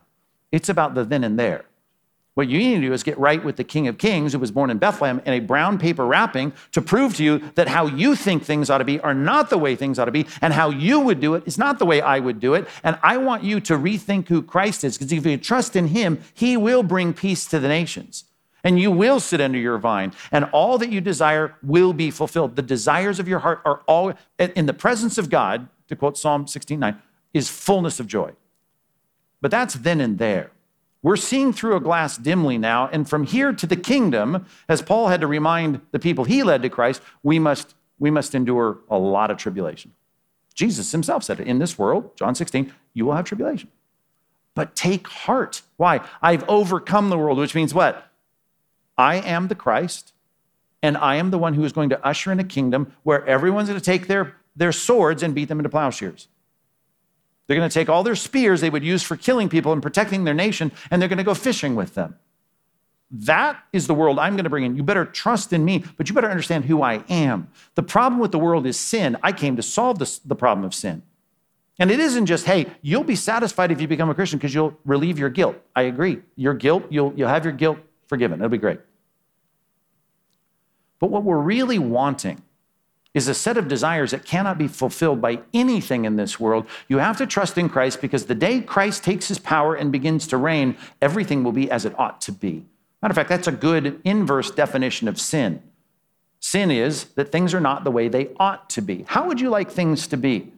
it's 0.51 0.69
about 0.69 0.93
the 0.95 1.03
then 1.03 1.23
and 1.23 1.37
there. 1.37 1.65
What 2.35 2.47
you 2.47 2.57
need 2.57 2.75
to 2.75 2.81
do 2.81 2.93
is 2.93 3.03
get 3.03 3.19
right 3.19 3.43
with 3.43 3.57
the 3.57 3.63
King 3.63 3.87
of 3.87 3.99
Kings 3.99 4.33
who 4.33 4.39
was 4.39 4.49
born 4.49 4.71
in 4.71 4.79
Bethlehem 4.79 5.21
in 5.23 5.33
a 5.33 5.39
brown 5.39 5.77
paper 5.77 6.03
wrapping 6.03 6.51
to 6.71 6.81
prove 6.81 7.15
to 7.17 7.23
you 7.23 7.51
that 7.53 7.67
how 7.67 7.85
you 7.85 8.15
think 8.15 8.43
things 8.43 8.71
ought 8.71 8.79
to 8.79 8.83
be 8.83 8.99
are 9.01 9.13
not 9.13 9.51
the 9.51 9.57
way 9.57 9.75
things 9.75 9.99
ought 9.99 10.05
to 10.05 10.11
be, 10.11 10.25
and 10.41 10.51
how 10.51 10.71
you 10.71 10.99
would 10.99 11.19
do 11.19 11.35
it 11.35 11.43
is 11.45 11.59
not 11.59 11.77
the 11.77 11.85
way 11.85 12.01
I 12.01 12.19
would 12.19 12.39
do 12.39 12.55
it. 12.55 12.67
And 12.83 12.97
I 13.03 13.17
want 13.17 13.43
you 13.43 13.59
to 13.61 13.77
rethink 13.77 14.29
who 14.29 14.41
Christ 14.41 14.83
is, 14.83 14.97
because 14.97 15.11
if 15.11 15.25
you 15.25 15.37
trust 15.37 15.75
in 15.75 15.89
him, 15.89 16.21
he 16.33 16.57
will 16.57 16.81
bring 16.81 17.13
peace 17.13 17.45
to 17.47 17.59
the 17.59 17.67
nations. 17.67 18.23
And 18.63 18.79
you 18.79 18.89
will 18.89 19.19
sit 19.19 19.41
under 19.41 19.59
your 19.59 19.77
vine, 19.77 20.13
and 20.31 20.45
all 20.45 20.77
that 20.79 20.89
you 20.89 21.01
desire 21.01 21.55
will 21.61 21.93
be 21.93 22.09
fulfilled. 22.09 22.55
The 22.55 22.61
desires 22.61 23.19
of 23.19 23.27
your 23.27 23.39
heart 23.39 23.61
are 23.65 23.81
all 23.87 24.13
in 24.39 24.65
the 24.65 24.73
presence 24.73 25.17
of 25.19 25.29
God, 25.29 25.67
to 25.87 25.95
quote 25.95 26.17
Psalm 26.17 26.47
16 26.47 26.79
9, 26.79 26.99
is 27.33 27.49
fullness 27.49 27.99
of 27.99 28.07
joy. 28.07 28.31
But 29.39 29.51
that's 29.51 29.75
then 29.75 30.01
and 30.01 30.17
there. 30.17 30.49
We're 31.03 31.17
seeing 31.17 31.51
through 31.51 31.75
a 31.75 31.81
glass 31.81 32.17
dimly 32.17 32.57
now, 32.57 32.87
and 32.87 33.07
from 33.07 33.25
here 33.25 33.51
to 33.51 33.67
the 33.67 33.75
kingdom, 33.75 34.45
as 34.69 34.81
Paul 34.81 35.09
had 35.09 35.19
to 35.19 35.27
remind 35.27 35.81
the 35.91 35.99
people 35.99 36.23
he 36.23 36.43
led 36.43 36.61
to 36.61 36.69
Christ, 36.69 37.01
we 37.21 37.39
must, 37.39 37.75
we 37.99 38.09
must 38.09 38.33
endure 38.33 38.79
a 38.89 38.97
lot 38.97 39.29
of 39.29 39.37
tribulation. 39.37 39.91
Jesus 40.55 40.93
himself 40.93 41.23
said 41.23 41.41
it 41.41 41.47
in 41.47 41.59
this 41.59 41.77
world, 41.77 42.15
John 42.15 42.35
16, 42.35 42.71
you 42.93 43.05
will 43.05 43.13
have 43.13 43.25
tribulation. 43.25 43.69
But 44.55 44.75
take 44.75 45.07
heart. 45.07 45.61
Why? 45.75 45.99
I've 46.21 46.47
overcome 46.47 47.09
the 47.09 47.17
world, 47.17 47.37
which 47.37 47.55
means 47.55 47.73
what? 47.73 48.09
I 48.97 49.15
am 49.15 49.49
the 49.49 49.55
Christ, 49.55 50.13
and 50.81 50.95
I 50.95 51.15
am 51.15 51.31
the 51.31 51.37
one 51.37 51.55
who 51.55 51.65
is 51.65 51.73
going 51.73 51.89
to 51.89 52.05
usher 52.05 52.31
in 52.31 52.39
a 52.39 52.45
kingdom 52.45 52.93
where 53.03 53.25
everyone's 53.25 53.67
going 53.67 53.79
to 53.79 53.85
take 53.85 54.07
their, 54.07 54.37
their 54.55 54.71
swords 54.71 55.21
and 55.21 55.35
beat 55.35 55.49
them 55.49 55.59
into 55.59 55.69
plowshares. 55.69 56.29
They're 57.47 57.57
going 57.57 57.69
to 57.69 57.73
take 57.73 57.89
all 57.89 58.03
their 58.03 58.15
spears 58.15 58.61
they 58.61 58.69
would 58.69 58.83
use 58.83 59.03
for 59.03 59.17
killing 59.17 59.49
people 59.49 59.73
and 59.73 59.81
protecting 59.81 60.23
their 60.23 60.33
nation, 60.33 60.71
and 60.89 61.01
they're 61.01 61.09
going 61.09 61.17
to 61.17 61.23
go 61.23 61.33
fishing 61.33 61.75
with 61.75 61.95
them. 61.95 62.15
That 63.11 63.63
is 63.71 63.85
the 63.85 63.93
world 63.93 64.17
I'm 64.17 64.33
going 64.33 64.45
to 64.45 64.49
bring 64.49 64.63
in. 64.63 64.75
You 64.75 64.81
better 64.81 65.05
trust 65.05 65.53
in 65.53 65.63
me, 65.63 65.83
but 65.97 66.09
you 66.09 66.15
better 66.15 66.29
understand 66.29 66.65
who 66.65 66.81
I 66.81 67.03
am. 67.09 67.49
The 67.75 67.83
problem 67.83 68.19
with 68.19 68.31
the 68.31 68.39
world 68.39 68.65
is 68.65 68.79
sin. 68.79 69.17
I 69.21 69.31
came 69.33 69.55
to 69.57 69.61
solve 69.61 69.99
this, 69.99 70.17
the 70.19 70.35
problem 70.35 70.65
of 70.65 70.73
sin. 70.73 71.03
And 71.79 71.91
it 71.91 71.99
isn't 71.99 72.25
just, 72.25 72.45
hey, 72.45 72.67
you'll 72.81 73.03
be 73.03 73.15
satisfied 73.15 73.71
if 73.71 73.81
you 73.81 73.87
become 73.87 74.09
a 74.09 74.15
Christian 74.15 74.39
because 74.39 74.53
you'll 74.53 74.77
relieve 74.85 75.19
your 75.19 75.29
guilt. 75.29 75.57
I 75.75 75.83
agree. 75.83 76.21
Your 76.35 76.53
guilt, 76.53 76.85
you'll, 76.89 77.13
you'll 77.15 77.29
have 77.29 77.43
your 77.43 77.53
guilt 77.53 77.79
forgiven. 78.07 78.39
It'll 78.39 78.49
be 78.49 78.57
great. 78.57 78.79
But 80.99 81.07
what 81.07 81.23
we're 81.23 81.39
really 81.39 81.79
wanting 81.79 82.41
is 83.13 83.27
a 83.27 83.33
set 83.33 83.57
of 83.57 83.67
desires 83.67 84.11
that 84.11 84.25
cannot 84.25 84.57
be 84.57 84.67
fulfilled 84.67 85.21
by 85.21 85.39
anything 85.53 86.05
in 86.05 86.15
this 86.15 86.39
world. 86.39 86.65
You 86.87 86.97
have 86.97 87.17
to 87.17 87.27
trust 87.27 87.57
in 87.57 87.69
Christ 87.69 88.01
because 88.01 88.25
the 88.25 88.35
day 88.35 88.59
Christ 88.59 89.03
takes 89.03 89.27
his 89.27 89.37
power 89.37 89.75
and 89.75 89.91
begins 89.91 90.27
to 90.27 90.37
reign, 90.37 90.75
everything 91.01 91.43
will 91.43 91.51
be 91.51 91.69
as 91.69 91.85
it 91.85 91.97
ought 91.99 92.21
to 92.21 92.31
be. 92.31 92.65
Matter 93.01 93.11
of 93.11 93.15
fact, 93.15 93.29
that's 93.29 93.47
a 93.47 93.51
good 93.51 94.01
inverse 94.03 94.49
definition 94.49 95.07
of 95.07 95.19
sin. 95.19 95.61
Sin 96.39 96.71
is 96.71 97.05
that 97.15 97.31
things 97.31 97.53
are 97.53 97.59
not 97.59 97.83
the 97.83 97.91
way 97.91 98.07
they 98.07 98.29
ought 98.39 98.69
to 98.71 98.81
be. 98.81 99.05
How 99.07 99.27
would 99.27 99.39
you 99.39 99.49
like 99.49 99.71
things 99.71 100.07
to 100.07 100.17
be? 100.17 100.51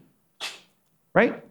Right? 1.13 1.43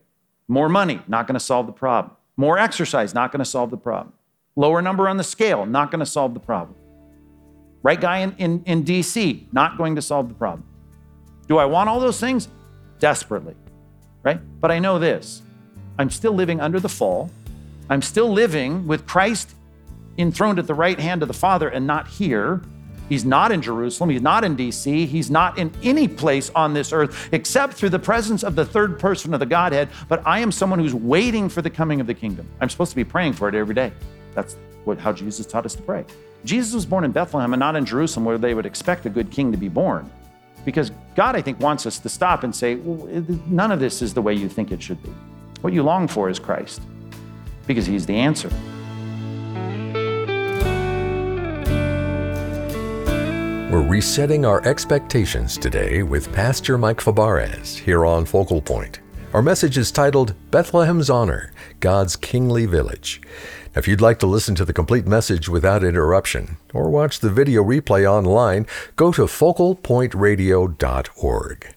More 0.48 0.68
money, 0.68 1.00
not 1.06 1.26
going 1.26 1.34
to 1.34 1.40
solve 1.40 1.66
the 1.66 1.72
problem. 1.72 2.16
More 2.36 2.58
exercise, 2.58 3.14
not 3.14 3.30
going 3.30 3.40
to 3.40 3.44
solve 3.44 3.70
the 3.70 3.76
problem. 3.76 4.12
Lower 4.56 4.82
number 4.82 5.08
on 5.08 5.18
the 5.18 5.24
scale, 5.24 5.66
not 5.66 5.90
going 5.90 6.00
to 6.00 6.06
solve 6.06 6.34
the 6.34 6.40
problem. 6.40 6.76
Right 7.82 8.00
guy 8.00 8.18
in, 8.18 8.34
in, 8.38 8.62
in 8.64 8.84
DC, 8.84 9.52
not 9.52 9.76
going 9.76 9.94
to 9.96 10.02
solve 10.02 10.28
the 10.28 10.34
problem. 10.34 10.64
Do 11.46 11.59
I 11.59 11.64
want 11.64 11.88
all 11.88 12.00
those 12.00 12.20
things? 12.20 12.48
Desperately, 12.98 13.54
right? 14.22 14.40
But 14.61 14.70
I 14.70 14.78
know 14.78 14.98
this 14.98 15.42
I'm 15.98 16.11
still 16.11 16.33
living 16.33 16.61
under 16.61 16.80
the 16.80 16.88
fall. 16.88 17.30
I'm 17.90 18.02
still 18.02 18.33
living 18.33 18.87
with 18.87 19.07
Christ 19.07 19.54
enthroned 20.16 20.59
at 20.59 20.66
the 20.66 20.74
right 20.74 20.98
hand 20.98 21.22
of 21.22 21.28
the 21.28 21.35
Father 21.35 21.68
and 21.68 21.87
not 21.87 22.09
here. 22.09 22.62
He's 23.09 23.24
not 23.24 23.52
in 23.52 23.61
Jerusalem. 23.61 24.09
He's 24.09 24.22
not 24.22 24.44
in 24.44 24.57
DC. 24.57 25.07
He's 25.07 25.30
not 25.30 25.59
in 25.59 25.70
any 25.83 26.09
place 26.09 26.50
on 26.54 26.72
this 26.72 26.92
earth 26.92 27.28
except 27.33 27.74
through 27.74 27.90
the 27.90 27.98
presence 27.98 28.42
of 28.42 28.57
the 28.57 28.64
third 28.64 28.98
person 28.98 29.35
of 29.35 29.40
the 29.40 29.46
Godhead. 29.46 29.90
But 30.09 30.26
I 30.26 30.40
am 30.40 30.50
someone 30.50 30.78
who's 30.78 30.94
waiting 30.94 31.50
for 31.50 31.61
the 31.61 31.68
coming 31.68 32.00
of 32.00 32.07
the 32.07 32.14
kingdom. 32.14 32.48
I'm 32.61 32.70
supposed 32.70 32.90
to 32.90 32.96
be 32.96 33.04
praying 33.04 33.35
for 33.35 33.48
it 33.48 33.54
every 33.54 33.74
day. 33.74 33.92
That's 34.35 34.57
what, 34.85 34.98
how 34.98 35.12
Jesus 35.12 35.44
taught 35.44 35.66
us 35.66 35.74
to 35.74 35.83
pray. 35.83 36.07
Jesus 36.44 36.72
was 36.74 36.87
born 36.87 37.04
in 37.04 37.12
Bethlehem 37.12 37.52
and 37.52 37.61
not 37.61 37.76
in 37.76 37.85
Jerusalem 37.85 38.24
where 38.24 38.38
they 38.38 38.54
would 38.54 38.66
expect 38.66 39.04
a 39.04 39.11
good 39.11 39.30
king 39.30 39.52
to 39.52 39.59
be 39.59 39.68
born. 39.68 40.11
Because 40.64 40.90
God, 41.14 41.37
I 41.37 41.42
think, 41.42 41.61
wants 41.61 41.87
us 41.87 41.98
to 41.98 42.09
stop 42.09 42.42
and 42.42 42.55
say, 42.55 42.77
well, 42.77 43.07
none 43.46 43.70
of 43.70 43.81
this 43.81 44.03
is 44.03 44.14
the 44.14 44.22
way 44.22 44.35
you 44.35 44.48
think 44.48 44.72
it 44.72 44.83
should 44.83 45.03
be. 45.03 45.11
What 45.61 45.72
you 45.72 45.83
long 45.83 46.09
for 46.09 46.29
is 46.29 46.38
Christ, 46.38 46.83
because 47.66 47.87
He's 47.87 48.07
the 48.07 48.16
answer. 48.16 48.50
We're 53.70 53.87
resetting 53.88 54.44
our 54.44 54.64
expectations 54.66 55.59
today 55.59 56.03
with 56.05 56.33
Pastor 56.33 56.79
Mike 56.79 56.98
Fabarez 56.98 57.77
here 57.77 58.07
on 58.07 58.24
Focal 58.24 58.62
Point. 58.62 59.00
Our 59.34 59.42
message 59.42 59.76
is 59.76 59.90
titled 59.90 60.32
Bethlehem's 60.52 61.10
Honor 61.10 61.52
God's 61.80 62.14
Kingly 62.14 62.66
Village. 62.66 63.20
If 63.74 63.88
you'd 63.88 64.00
like 64.00 64.20
to 64.20 64.28
listen 64.28 64.54
to 64.54 64.64
the 64.64 64.72
complete 64.72 65.08
message 65.08 65.48
without 65.48 65.82
interruption 65.82 66.56
or 66.72 66.88
watch 66.88 67.18
the 67.18 67.30
video 67.30 67.64
replay 67.64 68.08
online, 68.08 68.64
go 68.94 69.10
to 69.10 69.22
focalpointradio.org. 69.22 71.74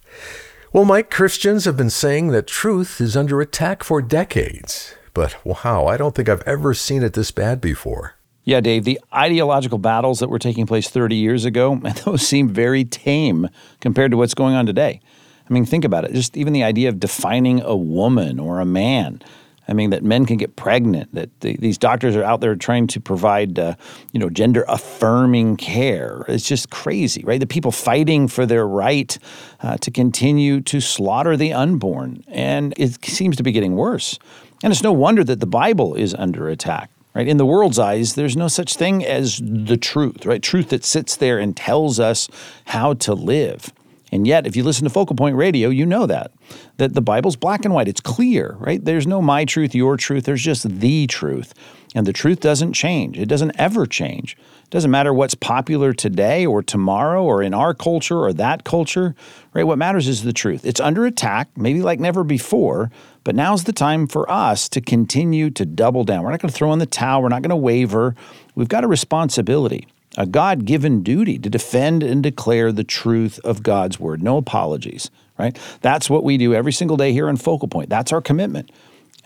Well, 0.71 0.85
Mike, 0.85 1.09
Christians 1.09 1.65
have 1.65 1.75
been 1.75 1.89
saying 1.89 2.27
that 2.27 2.45
truth 2.45 3.01
is 3.01 3.17
under 3.17 3.41
attack 3.41 3.83
for 3.83 4.03
decades. 4.03 4.93
But 5.15 5.43
wow, 5.43 5.87
I 5.87 5.97
don't 5.97 6.13
think 6.13 6.29
I've 6.29 6.47
ever 6.47 6.75
seen 6.75 7.01
it 7.01 7.13
this 7.13 7.31
bad 7.31 7.59
before. 7.59 8.13
Yeah, 8.43 8.61
Dave, 8.61 8.83
the 8.83 8.99
ideological 9.11 9.79
battles 9.79 10.19
that 10.19 10.29
were 10.29 10.37
taking 10.37 10.67
place 10.67 10.91
30 10.91 11.15
years 11.15 11.43
ago, 11.43 11.75
those 12.05 12.21
seem 12.21 12.49
very 12.49 12.85
tame 12.85 13.49
compared 13.81 14.11
to 14.11 14.17
what's 14.17 14.35
going 14.35 14.53
on 14.53 14.67
today. 14.67 15.01
I 15.49 15.53
mean, 15.53 15.65
think 15.65 15.85
about 15.85 16.05
it. 16.05 16.13
Just 16.13 16.35
even 16.35 16.53
the 16.53 16.63
idea 16.63 16.89
of 16.89 16.99
defining 16.99 17.61
a 17.61 17.75
woman 17.75 18.39
or 18.39 18.59
a 18.59 18.65
man. 18.65 19.21
I 19.69 19.73
mean, 19.73 19.89
that 19.89 20.01
men 20.01 20.25
can 20.25 20.37
get 20.37 20.55
pregnant, 20.55 21.13
that 21.13 21.29
the, 21.41 21.57
these 21.57 21.77
doctors 21.77 22.15
are 22.15 22.23
out 22.23 22.39
there 22.39 22.55
trying 22.55 22.87
to 22.87 23.01
provide, 23.01 23.59
uh, 23.59 23.75
you 24.13 24.19
know, 24.19 24.29
gender 24.29 24.63
affirming 24.69 25.57
care. 25.57 26.23
It's 26.29 26.47
just 26.47 26.69
crazy, 26.69 27.21
right? 27.25 27.39
The 27.39 27.47
people 27.47 27.73
fighting 27.73 28.29
for 28.29 28.45
their 28.45 28.65
right 28.65 29.17
uh, 29.61 29.75
to 29.77 29.91
continue 29.91 30.61
to 30.61 30.79
slaughter 30.79 31.35
the 31.35 31.51
unborn. 31.51 32.23
And 32.29 32.73
it 32.77 33.03
seems 33.03 33.35
to 33.37 33.43
be 33.43 33.51
getting 33.51 33.75
worse. 33.75 34.17
And 34.63 34.71
it's 34.71 34.83
no 34.83 34.93
wonder 34.93 35.23
that 35.25 35.41
the 35.41 35.47
Bible 35.47 35.95
is 35.95 36.13
under 36.13 36.47
attack. 36.47 36.89
Right? 37.13 37.27
In 37.27 37.37
the 37.37 37.47
world's 37.47 37.79
eyes, 37.79 38.13
there's 38.13 38.37
no 38.37 38.47
such 38.47 38.75
thing 38.75 39.03
as 39.03 39.41
the 39.43 39.75
truth, 39.75 40.23
right? 40.27 40.41
Truth 40.41 40.69
that 40.69 40.85
sits 40.85 41.15
there 41.15 41.39
and 41.39 41.57
tells 41.57 41.99
us 41.99 42.29
how 42.65 42.93
to 42.93 43.15
live. 43.15 43.73
And 44.11 44.25
yet, 44.25 44.47
if 44.47 44.55
you 44.55 44.63
listen 44.63 44.85
to 44.85 44.89
Focal 44.89 45.15
Point 45.15 45.35
Radio, 45.35 45.69
you 45.69 45.85
know 45.85 46.05
that. 46.05 46.31
That 46.77 46.93
the 46.93 47.01
Bible's 47.01 47.35
black 47.35 47.65
and 47.65 47.73
white. 47.73 47.87
It's 47.87 48.01
clear, 48.01 48.55
right? 48.59 48.83
There's 48.83 49.05
no 49.07 49.21
my 49.21 49.43
truth, 49.45 49.75
your 49.75 49.97
truth. 49.97 50.23
There's 50.23 50.43
just 50.43 50.79
the 50.79 51.07
truth. 51.07 51.53
And 51.93 52.05
the 52.05 52.13
truth 52.13 52.39
doesn't 52.39 52.73
change. 52.73 53.17
It 53.17 53.27
doesn't 53.27 53.59
ever 53.59 53.85
change. 53.85 54.37
It 54.63 54.69
doesn't 54.69 54.91
matter 54.91 55.13
what's 55.13 55.35
popular 55.35 55.93
today 55.93 56.45
or 56.45 56.61
tomorrow 56.61 57.23
or 57.23 57.41
in 57.41 57.53
our 57.53 57.73
culture 57.73 58.19
or 58.19 58.33
that 58.33 58.63
culture, 58.63 59.15
right? 59.53 59.63
What 59.63 59.77
matters 59.77 60.07
is 60.07 60.23
the 60.23 60.33
truth. 60.33 60.65
It's 60.65 60.79
under 60.79 61.05
attack, 61.05 61.49
maybe 61.55 61.81
like 61.81 61.99
never 61.99 62.23
before, 62.23 62.91
but 63.23 63.35
now's 63.35 63.63
the 63.63 63.73
time 63.73 64.07
for 64.07 64.29
us 64.29 64.69
to 64.69 64.81
continue 64.81 65.49
to 65.51 65.65
double 65.65 66.03
down. 66.03 66.23
We're 66.23 66.31
not 66.31 66.41
going 66.41 66.51
to 66.51 66.55
throw 66.55 66.71
in 66.73 66.79
the 66.79 66.85
towel. 66.85 67.23
We're 67.23 67.29
not 67.29 67.41
going 67.41 67.49
to 67.49 67.55
waver. 67.55 68.15
We've 68.55 68.69
got 68.69 68.83
a 68.83 68.87
responsibility 68.87 69.87
a 70.17 70.25
God 70.25 70.65
given 70.65 71.03
duty 71.03 71.37
to 71.39 71.49
defend 71.49 72.03
and 72.03 72.21
declare 72.21 72.71
the 72.71 72.83
truth 72.83 73.39
of 73.43 73.63
God's 73.63 73.99
word. 73.99 74.21
No 74.21 74.37
apologies, 74.37 75.09
right? 75.37 75.57
That's 75.81 76.09
what 76.09 76.23
we 76.23 76.37
do 76.37 76.53
every 76.53 76.73
single 76.73 76.97
day 76.97 77.13
here 77.13 77.29
on 77.29 77.37
Focal 77.37 77.67
Point. 77.67 77.89
That's 77.89 78.11
our 78.11 78.21
commitment. 78.21 78.71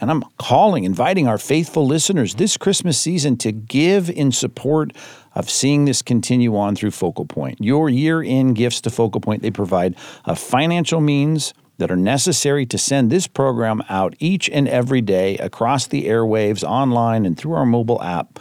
And 0.01 0.09
I'm 0.09 0.23
calling, 0.37 0.83
inviting 0.83 1.27
our 1.27 1.37
faithful 1.37 1.85
listeners 1.85 2.35
this 2.35 2.57
Christmas 2.57 2.99
season 2.99 3.37
to 3.37 3.51
give 3.51 4.09
in 4.09 4.31
support 4.31 4.93
of 5.35 5.49
seeing 5.49 5.85
this 5.85 6.01
continue 6.01 6.57
on 6.57 6.75
through 6.75 6.91
Focal 6.91 7.25
Point. 7.25 7.61
Your 7.61 7.87
year 7.87 8.21
in 8.21 8.53
gifts 8.53 8.81
to 8.81 8.89
Focal 8.89 9.21
Point, 9.21 9.43
they 9.43 9.51
provide 9.51 9.95
a 10.25 10.35
financial 10.35 11.01
means 11.01 11.53
that 11.77 11.91
are 11.91 11.95
necessary 11.95 12.65
to 12.65 12.77
send 12.77 13.11
this 13.11 13.27
program 13.27 13.81
out 13.89 14.15
each 14.19 14.49
and 14.49 14.67
every 14.67 15.01
day 15.01 15.37
across 15.37 15.87
the 15.87 16.05
airwaves, 16.05 16.63
online, 16.63 17.25
and 17.25 17.37
through 17.37 17.53
our 17.53 17.65
mobile 17.65 18.01
app. 18.01 18.39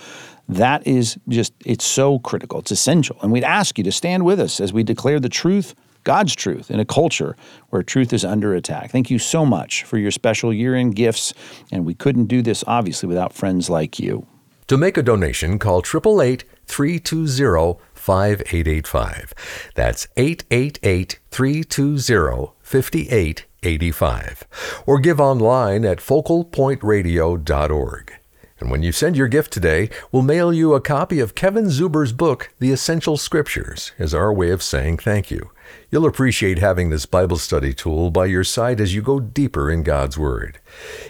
That 0.51 0.85
is 0.85 1.17
just, 1.29 1.53
it's 1.65 1.85
so 1.85 2.19
critical. 2.19 2.59
It's 2.59 2.73
essential. 2.73 3.17
And 3.23 3.31
we'd 3.31 3.45
ask 3.45 3.79
you 3.79 3.85
to 3.85 3.93
stand 3.93 4.25
with 4.25 4.41
us 4.41 4.61
as 4.61 4.73
we 4.73 4.83
declare 4.83 5.21
the 5.21 5.29
truth, 5.29 5.77
God's 6.03 6.35
truth, 6.35 6.73
in 6.73 6.81
a 6.81 6.85
culture 6.85 7.37
where 7.69 7.85
truth 7.85 8.13
is 8.13 8.25
under 8.25 8.57
attack. 8.57 8.91
Thank 8.91 9.11
you 9.11 9.21
so 9.21 9.47
much 9.47 9.85
for 9.85 9.97
your 9.97 10.11
special 10.11 10.53
year 10.53 10.75
end 10.75 10.97
gifts. 10.97 11.33
And 11.71 11.87
we 11.87 11.95
couldn't 11.95 12.25
do 12.25 12.43
this, 12.43 12.65
obviously, 12.67 13.09
without 13.09 13.33
friends 13.33 13.71
like 13.71 14.01
you. 14.01 14.27
To 14.67 14.77
make 14.77 14.97
a 14.97 15.05
donation, 15.05 15.61
call 15.61 15.79
888 15.79 16.43
320 16.67 17.79
5885. 17.95 19.35
That's 19.77 20.09
888 20.17 21.21
320 21.31 22.55
5885. 22.61 24.45
Or 24.85 24.99
give 24.99 25.21
online 25.21 25.85
at 25.85 25.99
focalpointradio.org. 25.99 28.20
And 28.61 28.71
when 28.71 28.83
you 28.83 28.93
send 28.93 29.17
your 29.17 29.27
gift 29.27 29.53
today, 29.53 29.89
we'll 30.13 30.23
mail 30.23 30.53
you 30.53 30.75
a 30.75 30.83
copy 30.83 31.19
of 31.19 31.35
Kevin 31.35 31.71
Zuber's 31.71 32.13
book, 32.13 32.53
The 32.59 32.73
Essential 32.73 33.17
Scriptures, 33.17 33.93
as 33.99 34.13
our 34.13 34.33
way 34.33 34.51
of 34.51 34.63
saying 34.63 34.99
thank 34.99 35.31
you. 35.31 35.51
You'll 35.91 36.07
appreciate 36.07 36.59
having 36.59 36.91
this 36.91 37.07
Bible 37.07 37.39
study 37.39 37.73
tool 37.73 38.11
by 38.11 38.27
your 38.27 38.45
side 38.45 38.81
as 38.81 38.95
you 38.95 39.01
go 39.01 39.19
deeper 39.19 39.71
in 39.71 39.83
God's 39.83 40.19
Word. 40.19 40.61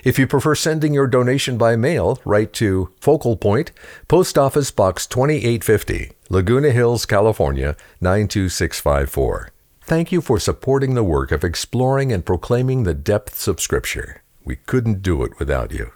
If 0.04 0.16
you 0.18 0.28
prefer 0.28 0.54
sending 0.54 0.94
your 0.94 1.08
donation 1.08 1.58
by 1.58 1.74
mail, 1.74 2.20
write 2.24 2.52
to 2.54 2.92
Focal 3.00 3.36
Point, 3.36 3.72
Post 4.06 4.38
Office 4.38 4.70
Box 4.70 5.06
2850, 5.08 6.12
Laguna 6.28 6.70
Hills, 6.70 7.04
California 7.04 7.76
92654. 8.00 9.50
Thank 9.82 10.12
you 10.12 10.20
for 10.20 10.38
supporting 10.38 10.94
the 10.94 11.02
work 11.02 11.32
of 11.32 11.42
exploring 11.42 12.12
and 12.12 12.24
proclaiming 12.24 12.84
the 12.84 12.94
depths 12.94 13.48
of 13.48 13.60
Scripture. 13.60 14.22
We 14.44 14.56
couldn't 14.56 15.02
do 15.02 15.24
it 15.24 15.38
without 15.40 15.72
you. 15.72 15.90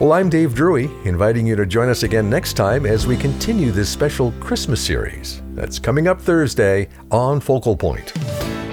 Well, 0.00 0.12
I'm 0.12 0.30
Dave 0.30 0.54
Drury, 0.54 0.88
inviting 1.04 1.46
you 1.46 1.54
to 1.56 1.66
join 1.66 1.88
us 1.88 2.02
again 2.02 2.30
next 2.30 2.54
time 2.54 2.86
as 2.86 3.06
we 3.06 3.16
continue 3.16 3.70
this 3.70 3.90
special 3.90 4.32
Christmas 4.40 4.80
series 4.80 5.42
that's 5.54 5.78
coming 5.78 6.08
up 6.08 6.20
Thursday 6.20 6.88
on 7.10 7.40
Focal 7.40 7.76
Point. 7.76 8.12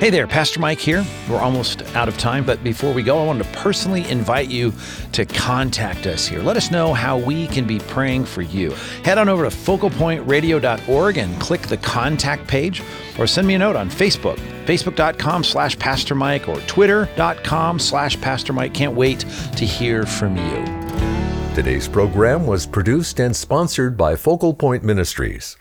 Hey 0.04 0.10
there, 0.10 0.28
Pastor 0.28 0.60
Mike 0.60 0.80
here. 0.80 1.06
We're 1.30 1.39
almost 1.39 1.82
out 1.96 2.10
of 2.10 2.18
time, 2.18 2.46
but 2.46 2.62
before 2.62 2.92
we 2.92 3.04
go, 3.04 3.24
I 3.24 3.26
wanted 3.26 3.46
to 3.46 3.50
personally 3.52 4.06
invite 4.10 4.50
you 4.50 4.74
to 5.13 5.26
contact 5.26 6.08
us 6.08 6.28
here. 6.28 6.42
Let 6.42 6.58
us 6.58 6.72
know 6.72 6.94
how 6.94 7.18
we 7.18 7.48
can 7.48 7.66
be 7.66 7.80
praying 7.80 8.26
for 8.26 8.42
you. 8.42 8.72
Head 9.06 9.18
on 9.18 9.30
over 9.30 9.50
to 9.50 9.56
focalpointradio.org 9.56 11.18
and 11.18 11.39
click 11.39 11.62
the 11.62 11.78
contact 11.78 12.50
page, 12.50 12.84
or 13.18 13.26
send 13.26 13.48
me 13.48 13.54
a 13.54 13.58
note 13.58 13.78
on 13.78 13.89
Facebook, 13.89 14.36
facebook.com 14.66 15.42
slash 15.42 15.80
Pastor 15.80 16.16
Mike, 16.16 16.50
or 16.50 16.60
twitter.com 16.68 17.80
slash 17.80 18.20
Pastor 18.20 18.52
Mike. 18.52 18.74
Can't 18.74 18.98
wait 18.98 19.22
to 19.56 19.66
hear 19.66 20.06
from 20.06 20.36
you. 20.36 21.56
Today's 21.56 21.88
program 21.88 22.46
was 22.46 22.68
produced 22.68 23.22
and 23.22 23.34
sponsored 23.34 23.96
by 23.96 24.18
Focal 24.18 24.54
Point 24.54 24.84
Ministries. 24.84 25.56